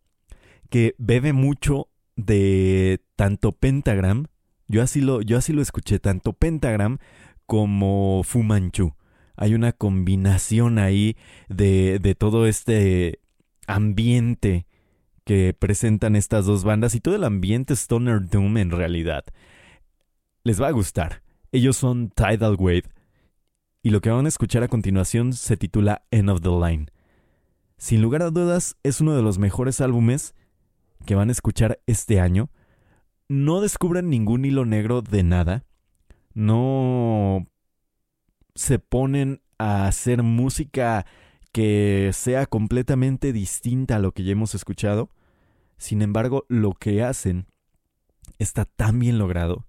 que 0.69 0.93
bebe 0.99 1.33
mucho 1.33 1.87
de 2.15 3.01
tanto 3.15 3.53
Pentagram, 3.53 4.27
yo 4.67 4.83
así 4.83 5.01
lo, 5.01 5.23
yo 5.23 5.39
así 5.39 5.51
lo 5.51 5.63
escuché, 5.63 5.97
tanto 5.97 6.33
Pentagram 6.33 6.99
como 7.47 8.21
Fumanchu. 8.23 8.93
Hay 9.35 9.55
una 9.55 9.71
combinación 9.71 10.77
ahí 10.77 11.17
de, 11.49 11.97
de 11.97 12.13
todo 12.13 12.45
este 12.45 13.19
ambiente 13.65 14.67
que 15.23 15.55
presentan 15.57 16.15
estas 16.15 16.45
dos 16.45 16.63
bandas 16.63 16.95
y 16.95 16.99
todo 16.99 17.15
el 17.15 17.23
ambiente 17.23 17.73
Stoner 17.73 18.27
Doom 18.27 18.57
en 18.57 18.71
realidad. 18.71 19.25
Les 20.43 20.61
va 20.61 20.67
a 20.67 20.71
gustar. 20.71 21.21
Ellos 21.51 21.77
son 21.77 22.09
Tidal 22.09 22.55
Wave 22.57 22.83
y 23.83 23.89
lo 23.89 24.01
que 24.01 24.09
van 24.09 24.25
a 24.25 24.29
escuchar 24.29 24.63
a 24.63 24.67
continuación 24.67 25.33
se 25.33 25.57
titula 25.57 26.03
End 26.11 26.29
of 26.29 26.41
the 26.41 26.49
Line. 26.49 26.87
Sin 27.77 28.01
lugar 28.01 28.21
a 28.21 28.29
dudas 28.29 28.77
es 28.83 29.01
uno 29.01 29.15
de 29.15 29.23
los 29.23 29.39
mejores 29.39 29.81
álbumes 29.81 30.35
que 31.05 31.15
van 31.15 31.29
a 31.29 31.31
escuchar 31.31 31.79
este 31.87 32.19
año. 32.19 32.49
No 33.27 33.59
descubran 33.59 34.09
ningún 34.09 34.45
hilo 34.45 34.65
negro 34.65 35.01
de 35.01 35.23
nada. 35.23 35.65
No 36.33 37.47
se 38.53 38.77
ponen 38.77 39.41
a 39.57 39.87
hacer 39.87 40.21
música 40.21 41.05
que 41.51 42.11
sea 42.13 42.45
completamente 42.45 43.33
distinta 43.33 43.97
a 43.97 43.99
lo 43.99 44.11
que 44.11 44.23
ya 44.23 44.31
hemos 44.31 44.55
escuchado. 44.55 45.09
Sin 45.77 46.01
embargo, 46.01 46.45
lo 46.47 46.73
que 46.73 47.03
hacen 47.03 47.47
está 48.39 48.65
tan 48.65 48.99
bien 48.99 49.17
logrado 49.17 49.65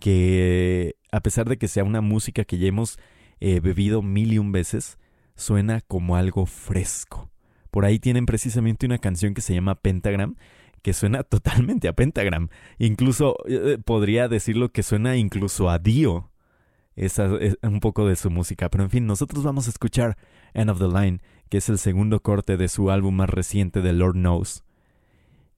que 0.00 0.96
a 1.12 1.20
pesar 1.20 1.48
de 1.48 1.58
que 1.58 1.68
sea 1.68 1.84
una 1.84 2.00
música 2.00 2.44
que 2.44 2.58
ya 2.58 2.68
hemos 2.68 2.98
eh, 3.40 3.60
bebido 3.60 4.02
mil 4.02 4.32
y 4.32 4.38
un 4.38 4.52
veces, 4.52 4.98
suena 5.36 5.80
como 5.80 6.16
algo 6.16 6.46
fresco. 6.46 7.30
Por 7.70 7.84
ahí 7.84 7.98
tienen 7.98 8.26
precisamente 8.26 8.86
una 8.86 8.98
canción 8.98 9.34
que 9.34 9.40
se 9.40 9.54
llama 9.54 9.76
Pentagram, 9.76 10.36
que 10.82 10.92
suena 10.92 11.22
totalmente 11.24 11.88
a 11.88 11.92
Pentagram. 11.92 12.48
Incluso 12.78 13.36
eh, 13.48 13.78
podría 13.84 14.28
decirlo 14.28 14.70
que 14.70 14.82
suena 14.82 15.16
incluso 15.16 15.70
a 15.70 15.78
Dio. 15.78 16.30
Esa 16.98 17.36
es 17.36 17.56
un 17.62 17.78
poco 17.78 18.08
de 18.08 18.16
su 18.16 18.28
música. 18.28 18.68
Pero 18.68 18.82
en 18.82 18.90
fin, 18.90 19.06
nosotros 19.06 19.44
vamos 19.44 19.68
a 19.68 19.70
escuchar 19.70 20.18
End 20.52 20.68
of 20.68 20.80
the 20.80 20.88
Line, 20.88 21.20
que 21.48 21.58
es 21.58 21.68
el 21.68 21.78
segundo 21.78 22.20
corte 22.22 22.56
de 22.56 22.68
su 22.68 22.90
álbum 22.90 23.14
más 23.14 23.30
reciente 23.30 23.82
de 23.82 23.92
Lord 23.92 24.14
Knows. 24.14 24.64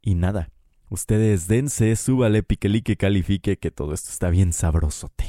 Y 0.02 0.16
nada, 0.16 0.50
ustedes 0.90 1.48
dense, 1.48 1.96
súbale, 1.96 2.42
piquelique, 2.42 2.96
califique, 2.96 3.56
que 3.56 3.70
todo 3.70 3.94
esto 3.94 4.10
está 4.10 4.28
bien 4.28 4.52
sabrosote. 4.52 5.24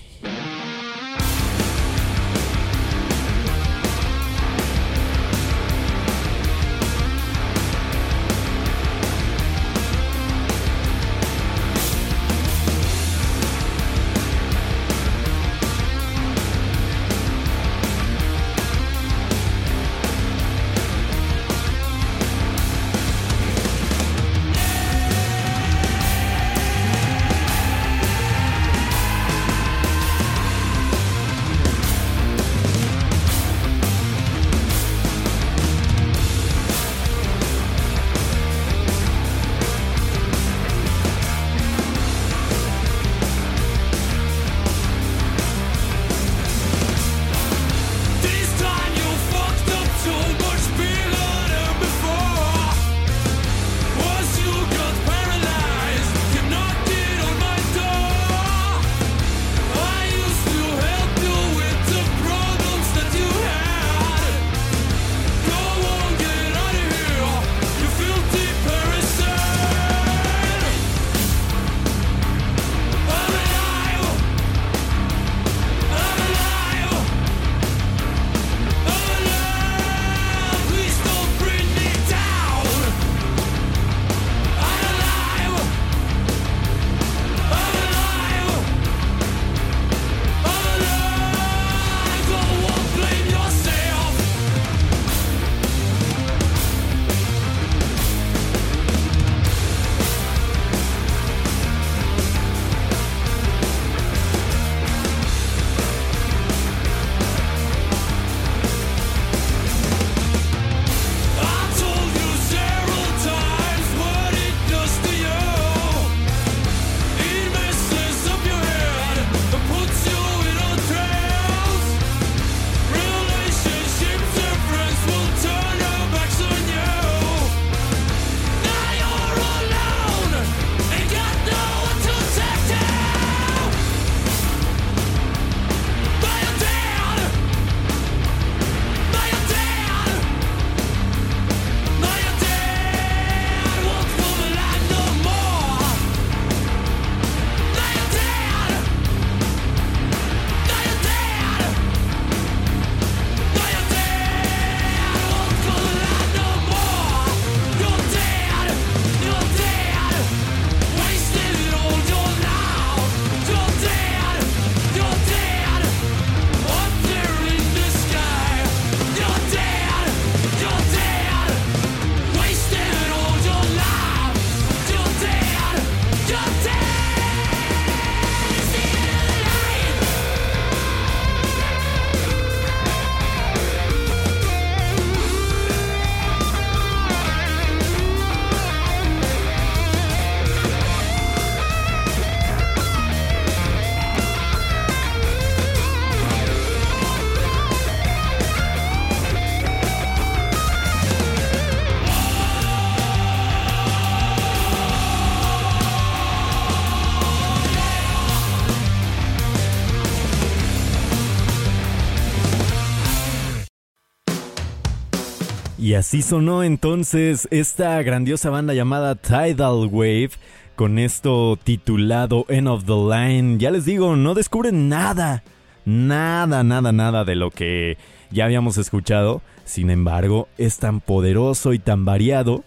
Así 216.01 216.23
sonó 216.23 216.63
entonces 216.63 217.47
esta 217.51 218.01
grandiosa 218.01 218.49
banda 218.49 218.73
llamada 218.73 219.13
Tidal 219.13 219.87
Wave 219.91 220.31
con 220.75 220.97
esto 220.97 221.59
titulado 221.63 222.47
End 222.49 222.67
of 222.67 222.85
the 222.85 222.93
Line. 222.93 223.59
Ya 223.59 223.69
les 223.69 223.85
digo, 223.85 224.15
no 224.15 224.33
descubren 224.33 224.89
nada, 224.89 225.43
nada, 225.85 226.63
nada, 226.63 226.91
nada 226.91 227.23
de 227.23 227.35
lo 227.35 227.51
que 227.51 227.99
ya 228.31 228.45
habíamos 228.45 228.79
escuchado. 228.79 229.43
Sin 229.63 229.91
embargo, 229.91 230.47
es 230.57 230.79
tan 230.79 231.01
poderoso 231.01 231.71
y 231.71 231.77
tan 231.77 232.03
variado 232.03 232.63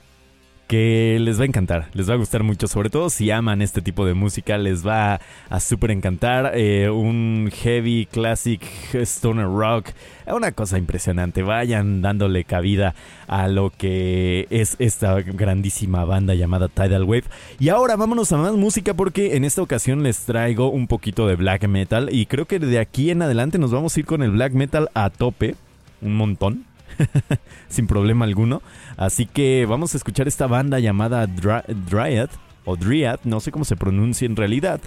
que 0.66 1.18
les 1.20 1.38
va 1.38 1.42
a 1.42 1.46
encantar, 1.46 1.88
les 1.92 2.08
va 2.08 2.14
a 2.14 2.16
gustar 2.16 2.42
mucho, 2.42 2.66
sobre 2.66 2.90
todo 2.90 3.10
si 3.10 3.30
aman 3.30 3.62
este 3.62 3.82
tipo 3.82 4.06
de 4.06 4.14
música, 4.14 4.58
les 4.58 4.86
va 4.86 5.20
a 5.50 5.60
súper 5.60 5.90
encantar. 5.90 6.52
Eh, 6.54 6.90
un 6.90 7.50
heavy 7.52 8.06
classic 8.10 8.62
stoner 8.94 9.46
rock, 9.46 9.88
una 10.26 10.52
cosa 10.52 10.78
impresionante. 10.78 11.42
Vayan 11.42 12.02
dándole 12.02 12.44
cabida 12.44 12.94
a 13.26 13.48
lo 13.48 13.70
que 13.70 14.46
es 14.50 14.76
esta 14.78 15.20
grandísima 15.20 16.04
banda 16.04 16.34
llamada 16.34 16.68
Tidal 16.68 17.04
Wave. 17.04 17.24
Y 17.58 17.68
ahora 17.68 17.96
vámonos 17.96 18.32
a 18.32 18.38
más 18.38 18.54
música 18.54 18.94
porque 18.94 19.36
en 19.36 19.44
esta 19.44 19.62
ocasión 19.62 20.02
les 20.02 20.20
traigo 20.20 20.70
un 20.70 20.86
poquito 20.86 21.26
de 21.26 21.36
black 21.36 21.66
metal 21.68 22.08
y 22.12 22.26
creo 22.26 22.46
que 22.46 22.58
de 22.58 22.78
aquí 22.78 23.10
en 23.10 23.22
adelante 23.22 23.58
nos 23.58 23.70
vamos 23.70 23.96
a 23.96 24.00
ir 24.00 24.06
con 24.06 24.22
el 24.22 24.30
black 24.30 24.52
metal 24.52 24.88
a 24.94 25.10
tope, 25.10 25.56
un 26.00 26.16
montón. 26.16 26.64
sin 27.68 27.86
problema 27.86 28.24
alguno. 28.24 28.62
Así 28.96 29.26
que 29.26 29.66
vamos 29.68 29.94
a 29.94 29.96
escuchar 29.96 30.28
esta 30.28 30.46
banda 30.46 30.78
llamada 30.78 31.26
Dryad 31.26 32.30
o 32.64 32.76
Dryad, 32.76 33.20
no 33.24 33.40
sé 33.40 33.52
cómo 33.52 33.64
se 33.64 33.76
pronuncia 33.76 34.26
en 34.26 34.36
realidad. 34.36 34.80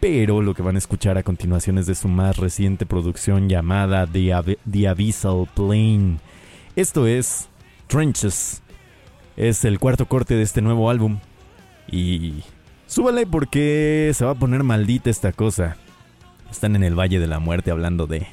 Pero 0.00 0.42
lo 0.42 0.54
que 0.54 0.62
van 0.62 0.74
a 0.74 0.78
escuchar 0.78 1.16
a 1.16 1.22
continuación 1.22 1.78
es 1.78 1.86
de 1.86 1.94
su 1.94 2.08
más 2.08 2.36
reciente 2.36 2.84
producción 2.84 3.48
llamada 3.48 4.06
The, 4.06 4.58
The 4.70 4.88
Abyssal 4.88 5.48
Plane. 5.54 6.18
Esto 6.76 7.06
es 7.06 7.48
Trenches. 7.86 8.62
Es 9.36 9.64
el 9.64 9.78
cuarto 9.78 10.06
corte 10.06 10.34
de 10.34 10.42
este 10.42 10.60
nuevo 10.60 10.90
álbum. 10.90 11.18
Y 11.90 12.42
súbale 12.86 13.26
porque 13.26 14.12
se 14.14 14.24
va 14.24 14.32
a 14.32 14.38
poner 14.38 14.62
maldita 14.62 15.08
esta 15.08 15.32
cosa. 15.32 15.76
Están 16.50 16.76
en 16.76 16.84
el 16.84 16.98
Valle 16.98 17.18
de 17.18 17.26
la 17.26 17.38
Muerte 17.38 17.70
hablando 17.70 18.06
de 18.06 18.26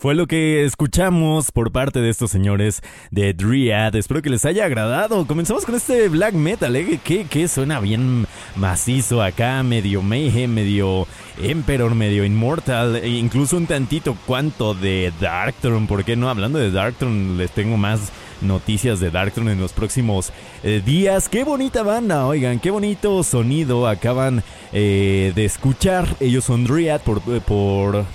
Fue 0.00 0.14
lo 0.14 0.26
que 0.26 0.64
escuchamos 0.64 1.50
por 1.52 1.72
parte 1.72 2.00
de 2.00 2.10
estos 2.10 2.30
señores 2.30 2.82
de 3.10 3.34
Dryad. 3.34 3.94
Espero 3.94 4.22
que 4.22 4.30
les 4.30 4.44
haya 4.44 4.64
agradado. 4.64 5.26
Comenzamos 5.26 5.64
con 5.64 5.74
este 5.74 6.08
black 6.08 6.34
metal, 6.34 6.74
¿eh? 6.76 7.00
que, 7.02 7.48
suena 7.48 7.80
bien 7.80 8.26
macizo 8.56 9.22
acá, 9.22 9.62
medio 9.62 10.02
mayhem, 10.02 10.52
medio 10.52 11.06
Emperor, 11.42 11.94
medio 11.94 12.24
Immortal, 12.24 12.96
e 12.96 13.08
incluso 13.08 13.56
un 13.56 13.66
tantito 13.66 14.16
cuanto 14.26 14.74
de 14.74 15.12
Darkthrone. 15.20 15.86
¿Por 15.86 16.04
qué 16.04 16.16
no? 16.16 16.30
Hablando 16.30 16.58
de 16.58 16.70
Darkthrone, 16.70 17.36
les 17.36 17.50
tengo 17.50 17.76
más 17.76 18.12
noticias 18.40 19.00
de 19.00 19.10
Darkthrone 19.10 19.52
en 19.52 19.60
los 19.60 19.72
próximos 19.72 20.32
eh, 20.62 20.82
días. 20.84 21.28
Qué 21.28 21.44
bonita 21.44 21.82
banda, 21.82 22.26
oigan, 22.26 22.60
qué 22.60 22.70
bonito 22.70 23.22
sonido 23.22 23.86
acaban 23.86 24.42
eh, 24.72 25.32
de 25.34 25.44
escuchar. 25.44 26.06
Ellos 26.20 26.44
son 26.44 26.64
Dryad 26.64 27.00
por, 27.00 28.06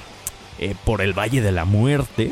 eh, 0.62 0.76
por, 0.86 1.02
el 1.02 1.18
Valle 1.18 1.42
de 1.42 1.52
la 1.52 1.66
Muerte. 1.66 2.32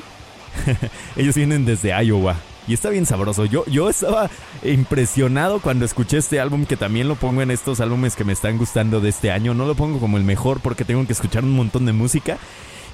Ellos 1.17 1.35
vienen 1.35 1.65
desde 1.65 1.89
Iowa. 2.03 2.37
Y 2.67 2.73
está 2.73 2.89
bien 2.91 3.07
sabroso. 3.07 3.45
Yo, 3.45 3.65
yo 3.65 3.89
estaba 3.89 4.29
impresionado 4.63 5.59
cuando 5.59 5.85
escuché 5.85 6.17
este 6.17 6.39
álbum, 6.39 6.65
que 6.65 6.77
también 6.77 7.07
lo 7.07 7.15
pongo 7.15 7.41
en 7.41 7.49
estos 7.49 7.79
álbumes 7.79 8.15
que 8.15 8.23
me 8.23 8.33
están 8.33 8.59
gustando 8.59 9.01
de 9.01 9.09
este 9.09 9.31
año. 9.31 9.55
No 9.55 9.65
lo 9.65 9.73
pongo 9.73 9.99
como 9.99 10.17
el 10.17 10.23
mejor 10.23 10.59
porque 10.59 10.85
tengo 10.85 11.05
que 11.07 11.13
escuchar 11.13 11.43
un 11.43 11.53
montón 11.53 11.85
de 11.85 11.93
música. 11.93 12.37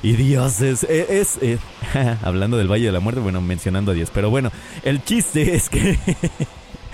Y 0.02 0.14
Dios 0.14 0.62
es, 0.62 0.84
es, 0.84 1.40
hablando 2.24 2.58
del 2.58 2.72
Valle 2.72 2.86
de 2.86 2.92
la 2.92 3.00
Muerte, 3.02 3.20
bueno, 3.20 3.42
mencionando 3.42 3.92
a 3.92 3.94
Dios. 3.94 4.10
Pero 4.14 4.30
bueno, 4.30 4.52
el 4.84 5.04
chiste 5.04 5.56
es 5.56 5.70
que... 5.70 6.00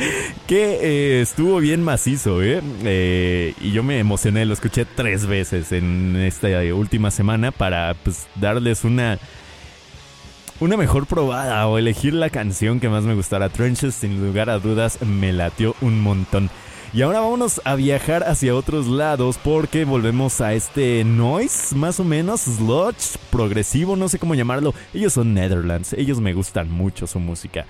que 0.47 0.79
eh, 0.81 1.21
estuvo 1.21 1.59
bien 1.59 1.83
macizo, 1.83 2.41
¿eh? 2.41 2.61
¿eh? 2.83 3.53
Y 3.61 3.71
yo 3.71 3.83
me 3.83 3.99
emocioné, 3.99 4.45
lo 4.45 4.53
escuché 4.53 4.85
tres 4.85 5.25
veces 5.25 5.71
en 5.71 6.15
esta 6.15 6.47
última 6.73 7.11
semana 7.11 7.51
para 7.51 7.93
pues, 7.93 8.27
darles 8.35 8.83
una 8.83 9.19
una 10.59 10.77
mejor 10.77 11.07
probada 11.07 11.65
o 11.67 11.79
elegir 11.79 12.13
la 12.13 12.29
canción 12.29 12.79
que 12.79 12.87
más 12.87 13.03
me 13.03 13.15
gustara. 13.15 13.49
Trenches, 13.49 13.95
sin 13.95 14.23
lugar 14.23 14.49
a 14.49 14.59
dudas, 14.59 15.01
me 15.01 15.33
latió 15.33 15.75
un 15.81 15.99
montón. 15.99 16.51
Y 16.93 17.01
ahora 17.01 17.21
vámonos 17.21 17.61
a 17.63 17.75
viajar 17.75 18.23
hacia 18.25 18.53
otros 18.53 18.87
lados 18.87 19.39
porque 19.41 19.85
volvemos 19.85 20.39
a 20.41 20.53
este 20.53 21.03
noise, 21.03 21.73
más 21.73 21.99
o 21.99 22.03
menos, 22.03 22.41
sludge, 22.41 23.17
progresivo, 23.31 23.95
no 23.95 24.07
sé 24.07 24.19
cómo 24.19 24.35
llamarlo. 24.35 24.75
Ellos 24.93 25.13
son 25.13 25.33
Netherlands, 25.33 25.93
ellos 25.93 26.19
me 26.19 26.33
gustan 26.33 26.69
mucho 26.69 27.07
su 27.07 27.19
música. 27.19 27.65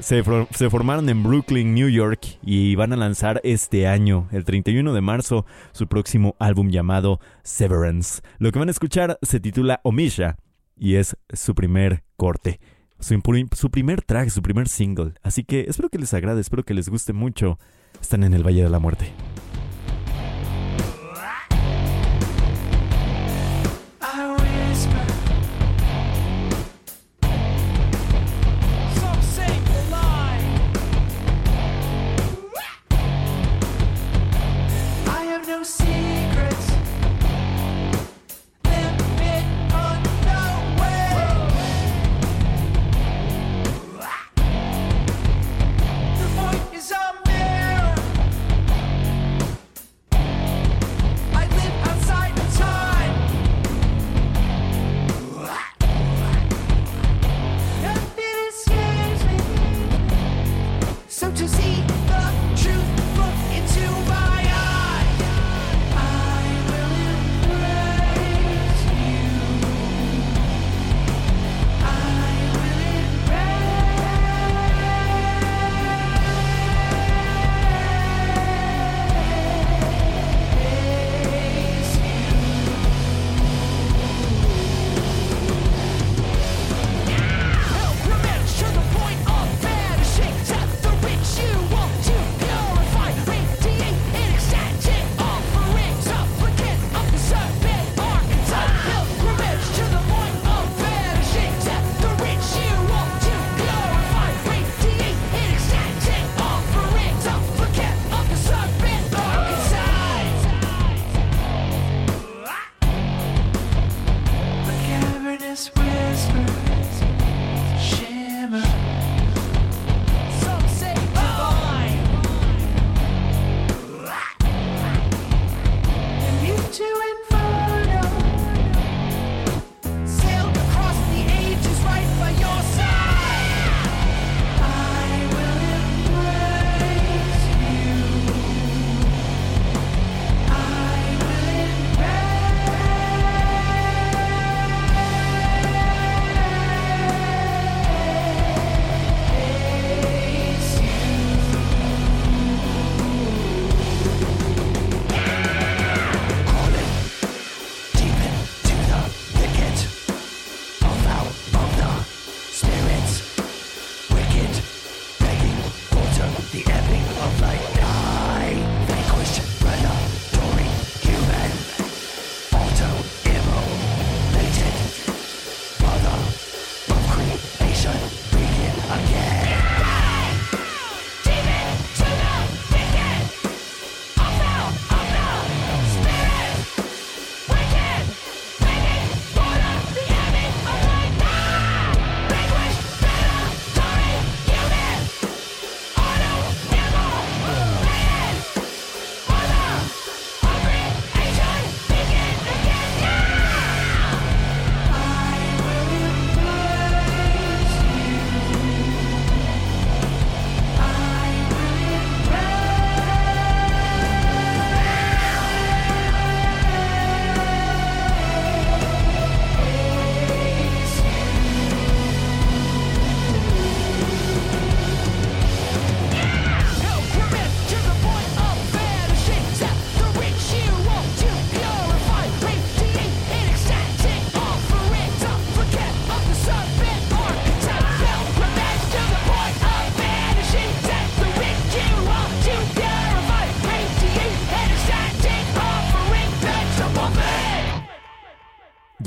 Se, 0.00 0.22
formaron 0.22 1.08
en 1.08 1.22
Brooklyn, 1.22 1.74
New 1.74 1.88
York 1.88 2.38
y 2.42 2.74
van 2.74 2.92
a 2.92 2.96
lanzar 2.96 3.40
este 3.44 3.86
año, 3.86 4.28
el 4.32 4.44
31 4.44 4.92
de 4.92 5.00
marzo, 5.00 5.44
su 5.72 5.86
próximo 5.86 6.34
álbum 6.38 6.70
llamado 6.70 7.20
Severance. 7.42 8.22
Lo 8.38 8.50
que 8.50 8.58
van 8.58 8.68
a 8.68 8.72
escuchar 8.72 9.18
se 9.22 9.38
titula 9.38 9.80
Omisha 9.84 10.36
y 10.76 10.96
es 10.96 11.16
su 11.32 11.54
primer 11.54 12.02
corte. 12.16 12.58
Su, 12.98 13.20
su, 13.52 13.70
primer 13.70 14.02
track, 14.02 14.28
su 14.30 14.42
primer 14.42 14.68
single. 14.68 15.14
Así 15.22 15.44
que 15.44 15.66
espero 15.68 15.88
que 15.88 15.98
les 15.98 16.14
agrade, 16.14 16.40
espero 16.40 16.64
que 16.64 16.74
les 16.74 16.88
guste 16.88 17.12
mucho. 17.12 17.58
Están 18.00 18.24
en 18.24 18.34
el 18.34 18.46
Valle 18.46 18.62
de 18.62 18.70
la 18.70 18.78
Muerte. 18.78 19.12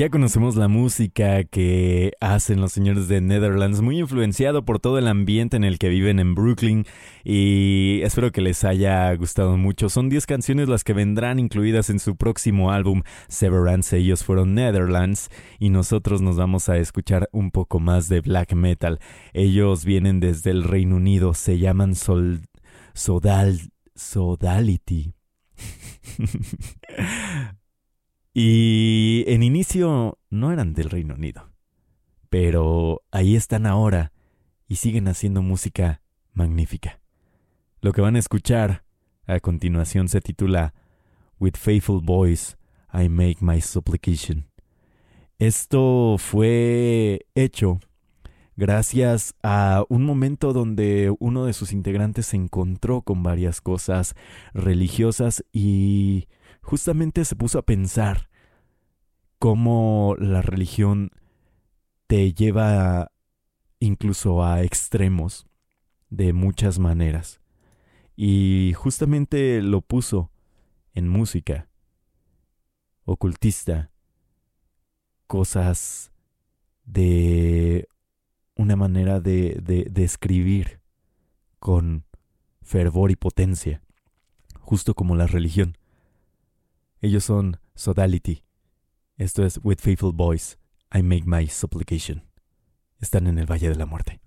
Ya 0.06 0.12
conocemos 0.12 0.56
la 0.56 0.68
música 0.68 1.44
que 1.46 2.14
hacen 2.20 2.62
los 2.62 2.74
señores 2.74 3.08
de 3.08 3.22
Netherlands, 3.22 3.82
muy 3.82 3.98
influenciado 3.98 4.64
por 4.64 4.80
todo 4.80 5.00
el 5.00 5.08
ambiente 5.08 5.58
en 5.58 5.64
el 5.64 5.80
que 5.80 5.90
viven 5.90 6.20
en 6.20 6.36
Brooklyn 6.36 6.86
y 7.24 8.02
espero 8.04 8.32
que 8.32 8.42
les 8.42 8.64
haya 8.66 9.12
gustado 9.16 9.58
mucho. 9.58 9.90
Son 9.90 10.08
10 10.08 10.28
canciones 10.28 10.70
las 10.70 10.84
que 10.84 10.94
vendrán 10.94 11.40
incluidas 11.40 11.90
en 11.90 11.98
su 11.98 12.18
próximo 12.18 12.72
álbum 12.72 13.02
Severance. 13.30 13.98
Ellos 13.98 14.24
fueron 14.24 14.54
Netherlands 14.54 15.32
y 15.58 15.72
nosotros 15.72 16.22
nos 16.22 16.38
vamos 16.38 16.70
a 16.70 16.78
escuchar 16.78 17.28
un 17.32 17.50
poco 17.50 17.80
más 17.80 18.08
de 18.08 18.22
black 18.22 18.54
metal. 18.54 19.00
Ellos 19.34 19.86
vienen 19.86 20.20
desde 20.20 20.52
el 20.52 20.66
Reino 20.66 20.98
Unido, 20.98 21.34
se 21.34 21.58
llaman 21.58 21.96
Sodal, 21.96 23.62
Sodality. 23.96 25.16
Y 28.38 29.24
en 29.28 29.44
inicio 29.44 30.20
no 30.30 30.52
eran 30.52 30.74
del 30.74 30.90
Reino 30.90 31.14
Unido, 31.14 31.54
pero 32.30 33.02
ahí 33.10 33.38
están 33.38 33.66
ahora 33.66 34.12
y 34.68 34.76
siguen 34.76 35.08
haciendo 35.08 35.42
música 35.42 36.02
magnífica. 36.34 37.00
Lo 37.80 37.94
que 37.94 38.02
van 38.02 38.18
a 38.18 38.20
escuchar 38.20 38.84
a 39.26 39.40
continuación 39.40 40.10
se 40.10 40.20
titula 40.20 40.74
With 41.40 41.54
Faithful 41.58 42.02
Voice 42.04 42.58
I 42.94 43.08
Make 43.08 43.38
My 43.40 43.62
Supplication. 43.62 44.50
Esto 45.40 46.18
fue 46.20 47.28
hecho 47.36 47.80
gracias 48.58 49.34
a 49.44 49.86
un 49.88 50.04
momento 50.04 50.52
donde 50.52 51.16
uno 51.20 51.46
de 51.46 51.54
sus 51.54 51.72
integrantes 51.72 52.26
se 52.26 52.36
encontró 52.36 53.02
con 53.02 53.24
varias 53.24 53.62
cosas 53.62 54.14
religiosas 54.54 55.46
y 55.54 56.28
justamente 56.66 57.24
se 57.26 57.36
puso 57.36 57.60
a 57.60 57.66
pensar 57.66 58.28
cómo 59.38 60.16
la 60.18 60.42
religión 60.42 61.12
te 62.08 62.34
lleva 62.34 63.12
incluso 63.80 64.44
a 64.44 64.64
extremos 64.64 65.46
de 66.10 66.34
muchas 66.34 66.80
maneras. 66.80 67.40
Y 68.16 68.74
justamente 68.76 69.62
lo 69.62 69.82
puso 69.82 70.32
en 70.94 71.08
música, 71.08 71.70
ocultista, 73.04 73.92
cosas 75.28 76.12
de 76.86 77.88
una 78.56 78.76
manera 78.76 79.20
de, 79.20 79.60
de, 79.62 80.04
escribir 80.04 80.80
con 81.60 82.06
fervor 82.64 83.12
y 83.12 83.16
potencia, 83.16 83.82
justo 84.60 84.96
como 84.96 85.16
la 85.16 85.28
religión. 85.28 85.78
Ellos 87.02 87.26
son 87.26 87.60
Sodality. 87.76 88.44
Esto 89.18 89.46
es 89.46 89.60
With 89.64 89.80
Faithful 89.80 90.14
Voice, 90.14 90.58
I 90.94 91.04
Make 91.04 91.24
My 91.26 91.48
Supplication. 91.48 92.24
Están 93.00 93.28
en 93.28 93.38
el 93.38 93.46
Valle 93.46 93.70
de 93.70 93.76
la 93.76 93.86
Muerte. 93.86 94.25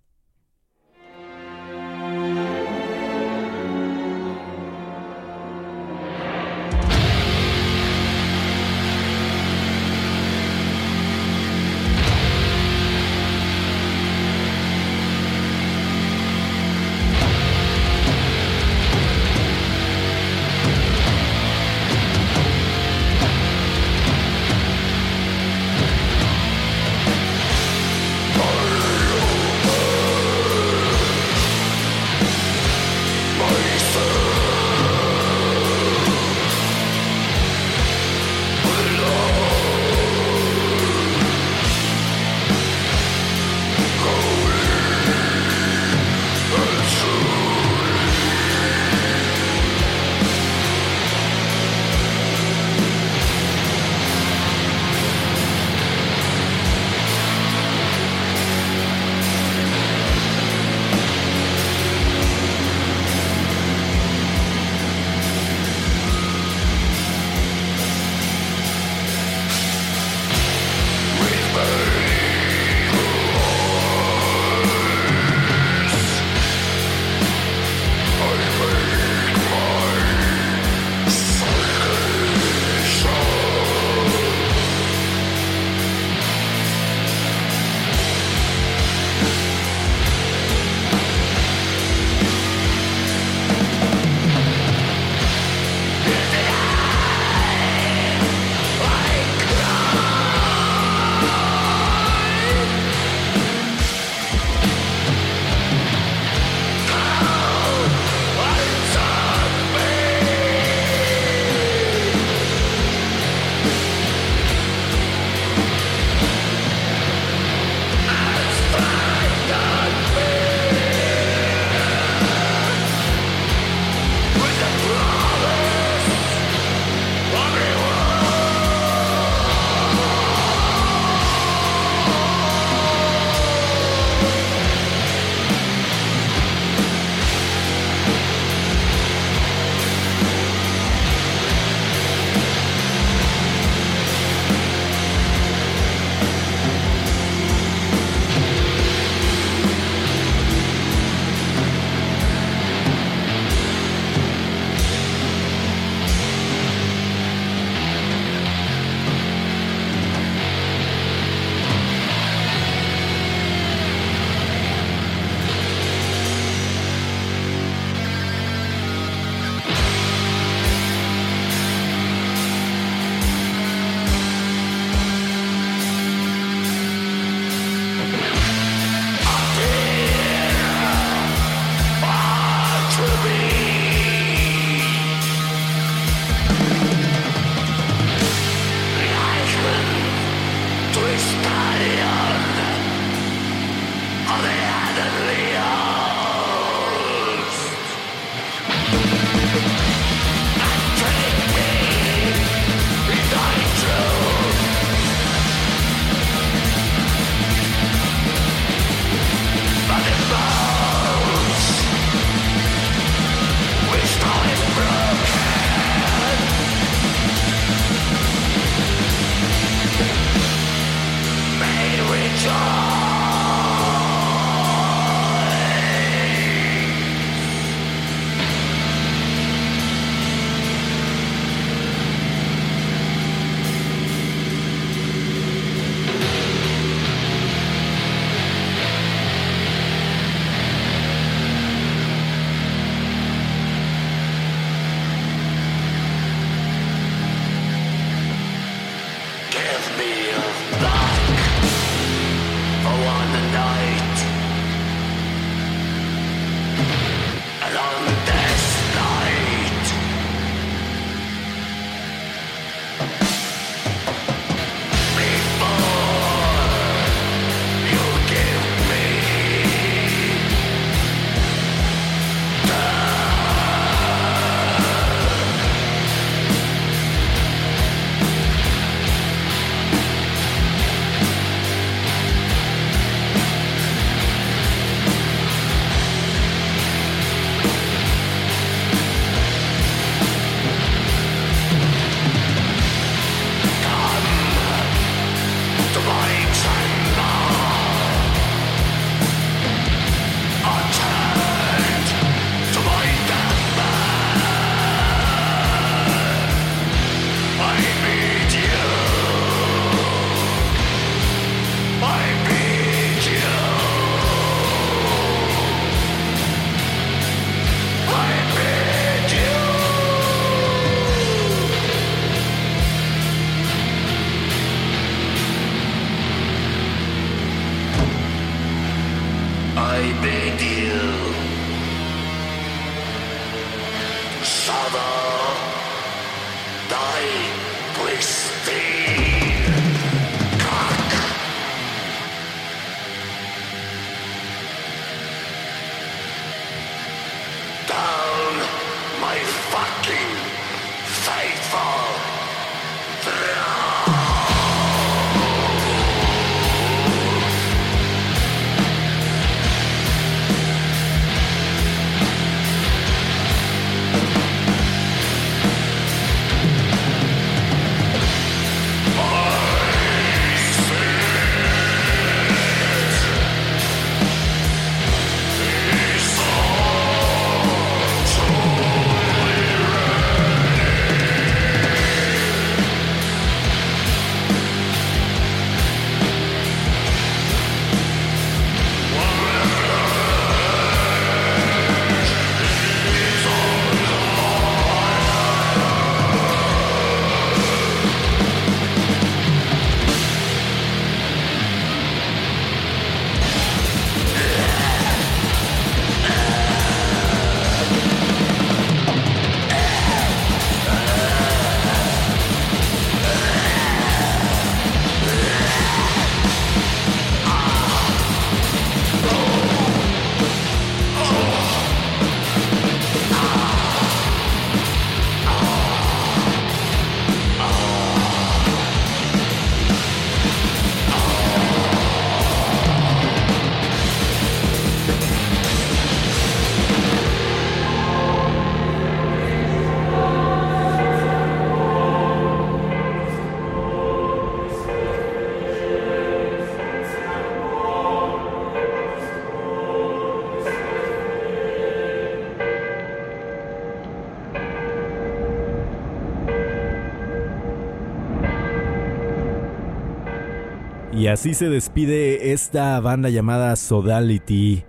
Así 461.28 461.54
se 461.54 461.68
despide 461.68 462.52
esta 462.52 462.98
banda 463.00 463.28
llamada 463.28 463.76
Sodality. 463.76 464.84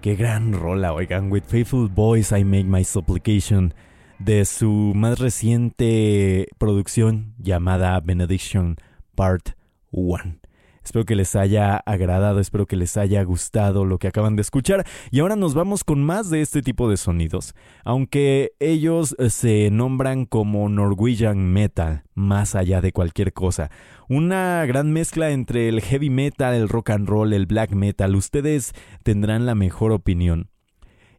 Qué 0.00 0.16
gran 0.16 0.52
rola, 0.52 0.92
oigan. 0.92 1.30
With 1.30 1.44
Faithful 1.44 1.88
Boys 1.88 2.32
I 2.32 2.44
Make 2.44 2.64
My 2.64 2.84
Supplication. 2.84 3.74
De 4.18 4.44
su 4.44 4.92
más 4.94 5.18
reciente 5.18 6.48
producción 6.58 7.34
llamada 7.38 8.00
Benediction 8.00 8.76
Part 9.14 9.50
1. 9.90 10.43
Espero 10.84 11.04
que 11.06 11.16
les 11.16 11.34
haya 11.34 11.76
agradado, 11.76 12.40
espero 12.40 12.66
que 12.66 12.76
les 12.76 12.96
haya 12.96 13.22
gustado 13.22 13.84
lo 13.86 13.98
que 13.98 14.08
acaban 14.08 14.36
de 14.36 14.42
escuchar. 14.42 14.86
Y 15.10 15.20
ahora 15.20 15.34
nos 15.34 15.54
vamos 15.54 15.82
con 15.82 16.02
más 16.02 16.28
de 16.28 16.42
este 16.42 16.60
tipo 16.60 16.90
de 16.90 16.98
sonidos. 16.98 17.54
Aunque 17.84 18.52
ellos 18.60 19.16
eh, 19.18 19.30
se 19.30 19.70
nombran 19.70 20.26
como 20.26 20.68
Norwegian 20.68 21.52
Metal, 21.52 22.02
más 22.14 22.54
allá 22.54 22.82
de 22.82 22.92
cualquier 22.92 23.32
cosa. 23.32 23.70
Una 24.08 24.64
gran 24.66 24.92
mezcla 24.92 25.30
entre 25.30 25.68
el 25.68 25.80
heavy 25.80 26.10
metal, 26.10 26.54
el 26.54 26.68
rock 26.68 26.90
and 26.90 27.08
roll, 27.08 27.32
el 27.32 27.46
black 27.46 27.72
metal. 27.72 28.14
Ustedes 28.14 28.72
tendrán 29.02 29.46
la 29.46 29.54
mejor 29.54 29.90
opinión. 29.90 30.50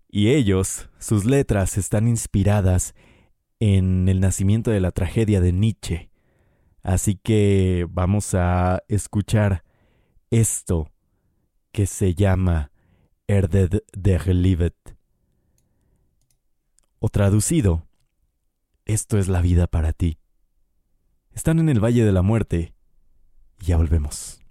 Y 0.07 0.29
ellos, 0.29 0.89
sus 0.99 1.25
letras 1.25 1.77
están 1.77 2.07
inspiradas 2.07 2.93
en 3.59 4.07
el 4.07 4.19
nacimiento 4.19 4.69
de 4.69 4.79
la 4.79 4.91
tragedia 4.91 5.41
de 5.41 5.51
Nietzsche. 5.51 6.09
Así 6.85 7.15
que 7.15 7.87
vamos 7.89 8.35
a 8.35 8.83
escuchar 8.87 9.63
esto 10.29 10.91
que 11.71 11.87
se 11.87 12.13
llama 12.13 12.71
Erded 13.25 13.81
der 13.91 14.27
Livet. 14.27 14.75
O 16.99 17.09
traducido, 17.09 17.87
esto 18.85 19.17
es 19.17 19.27
la 19.27 19.41
vida 19.41 19.65
para 19.65 19.93
ti. 19.93 20.19
Están 21.31 21.57
en 21.57 21.69
el 21.69 21.83
Valle 21.83 22.05
de 22.05 22.11
la 22.11 22.21
Muerte. 22.21 22.75
Ya 23.61 23.77
volvemos. 23.77 24.44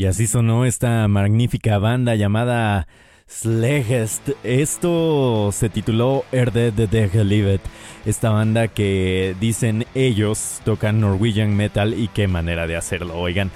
Y 0.00 0.06
así 0.06 0.26
sonó 0.26 0.64
esta 0.64 1.06
magnífica 1.08 1.76
banda 1.76 2.14
llamada 2.14 2.88
Slegest. 3.28 4.30
Esto 4.44 5.50
se 5.52 5.68
tituló 5.68 6.24
Erde 6.32 6.72
de 6.72 6.86
Degelivet. 6.86 7.60
Esta 8.06 8.30
banda 8.30 8.68
que 8.68 9.36
dicen 9.38 9.84
ellos 9.94 10.62
tocan 10.64 11.02
Norwegian 11.02 11.54
Metal 11.54 11.92
y 11.92 12.08
qué 12.08 12.28
manera 12.28 12.66
de 12.66 12.76
hacerlo, 12.76 13.18
oigan. 13.18 13.50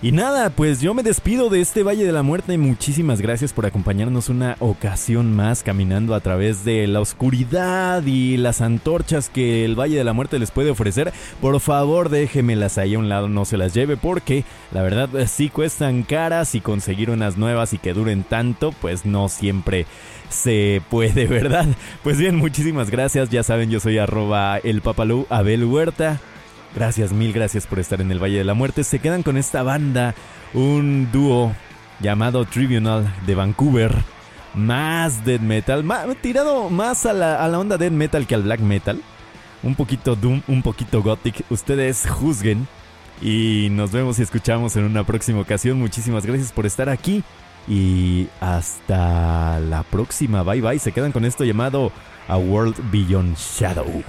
Y 0.00 0.12
nada, 0.12 0.50
pues 0.50 0.80
yo 0.80 0.94
me 0.94 1.02
despido 1.02 1.50
de 1.50 1.60
este 1.60 1.82
Valle 1.82 2.04
de 2.04 2.12
la 2.12 2.22
Muerte 2.22 2.56
muchísimas 2.56 3.20
gracias 3.20 3.52
por 3.52 3.66
acompañarnos 3.66 4.28
una 4.28 4.56
ocasión 4.60 5.34
más 5.34 5.64
caminando 5.64 6.14
a 6.14 6.20
través 6.20 6.64
de 6.64 6.86
la 6.86 7.00
oscuridad 7.00 8.04
y 8.06 8.36
las 8.36 8.60
antorchas 8.60 9.28
que 9.28 9.64
el 9.64 9.74
Valle 9.74 9.98
de 9.98 10.04
la 10.04 10.12
Muerte 10.12 10.38
les 10.38 10.52
puede 10.52 10.70
ofrecer. 10.70 11.12
Por 11.40 11.58
favor, 11.58 12.10
déjemelas 12.10 12.78
ahí 12.78 12.94
a 12.94 12.98
un 13.00 13.08
lado, 13.08 13.28
no 13.28 13.44
se 13.44 13.56
las 13.56 13.74
lleve 13.74 13.96
porque 13.96 14.44
la 14.70 14.82
verdad 14.82 15.08
eh, 15.16 15.26
sí 15.26 15.48
cuestan 15.48 16.04
caras 16.04 16.54
y 16.54 16.60
conseguir 16.60 17.10
unas 17.10 17.36
nuevas 17.36 17.72
y 17.72 17.78
que 17.78 17.92
duren 17.92 18.22
tanto, 18.22 18.70
pues 18.80 19.04
no 19.04 19.28
siempre 19.28 19.84
se 20.28 20.80
puede, 20.90 21.26
¿verdad? 21.26 21.66
Pues 22.04 22.18
bien, 22.18 22.36
muchísimas 22.36 22.90
gracias, 22.90 23.30
ya 23.30 23.42
saben, 23.42 23.68
yo 23.68 23.80
soy 23.80 23.98
arroba 23.98 24.58
el 24.58 24.80
papalú 24.80 25.26
Abel 25.28 25.64
Huerta. 25.64 26.20
Gracias, 26.74 27.12
mil 27.12 27.32
gracias 27.32 27.66
por 27.66 27.78
estar 27.78 28.00
en 28.00 28.12
el 28.12 28.22
Valle 28.22 28.38
de 28.38 28.44
la 28.44 28.54
Muerte. 28.54 28.84
Se 28.84 28.98
quedan 28.98 29.22
con 29.22 29.36
esta 29.36 29.62
banda, 29.62 30.14
un 30.54 31.08
dúo 31.10 31.52
llamado 32.00 32.44
Tribunal 32.44 33.12
de 33.26 33.34
Vancouver. 33.34 33.94
Más 34.54 35.24
death 35.24 35.40
metal, 35.40 35.84
tirado 36.22 36.70
más 36.70 37.06
a 37.06 37.12
la, 37.12 37.44
a 37.44 37.48
la 37.48 37.58
onda 37.58 37.76
death 37.76 37.92
metal 37.92 38.26
que 38.26 38.34
al 38.34 38.42
black 38.42 38.60
metal. 38.60 39.00
Un 39.62 39.74
poquito 39.74 40.16
doom, 40.16 40.42
un 40.48 40.62
poquito 40.62 41.02
gothic. 41.02 41.44
Ustedes 41.50 42.06
juzguen. 42.08 42.66
Y 43.20 43.68
nos 43.70 43.90
vemos 43.90 44.18
y 44.18 44.22
escuchamos 44.22 44.76
en 44.76 44.84
una 44.84 45.04
próxima 45.04 45.40
ocasión. 45.40 45.78
Muchísimas 45.78 46.24
gracias 46.24 46.52
por 46.52 46.66
estar 46.66 46.88
aquí. 46.88 47.24
Y 47.66 48.28
hasta 48.40 49.58
la 49.60 49.82
próxima. 49.82 50.42
Bye 50.42 50.60
bye. 50.60 50.78
Se 50.78 50.92
quedan 50.92 51.12
con 51.12 51.24
esto 51.24 51.44
llamado 51.44 51.92
A 52.28 52.36
World 52.36 52.76
Beyond 52.90 53.36
Shadow. 53.36 54.04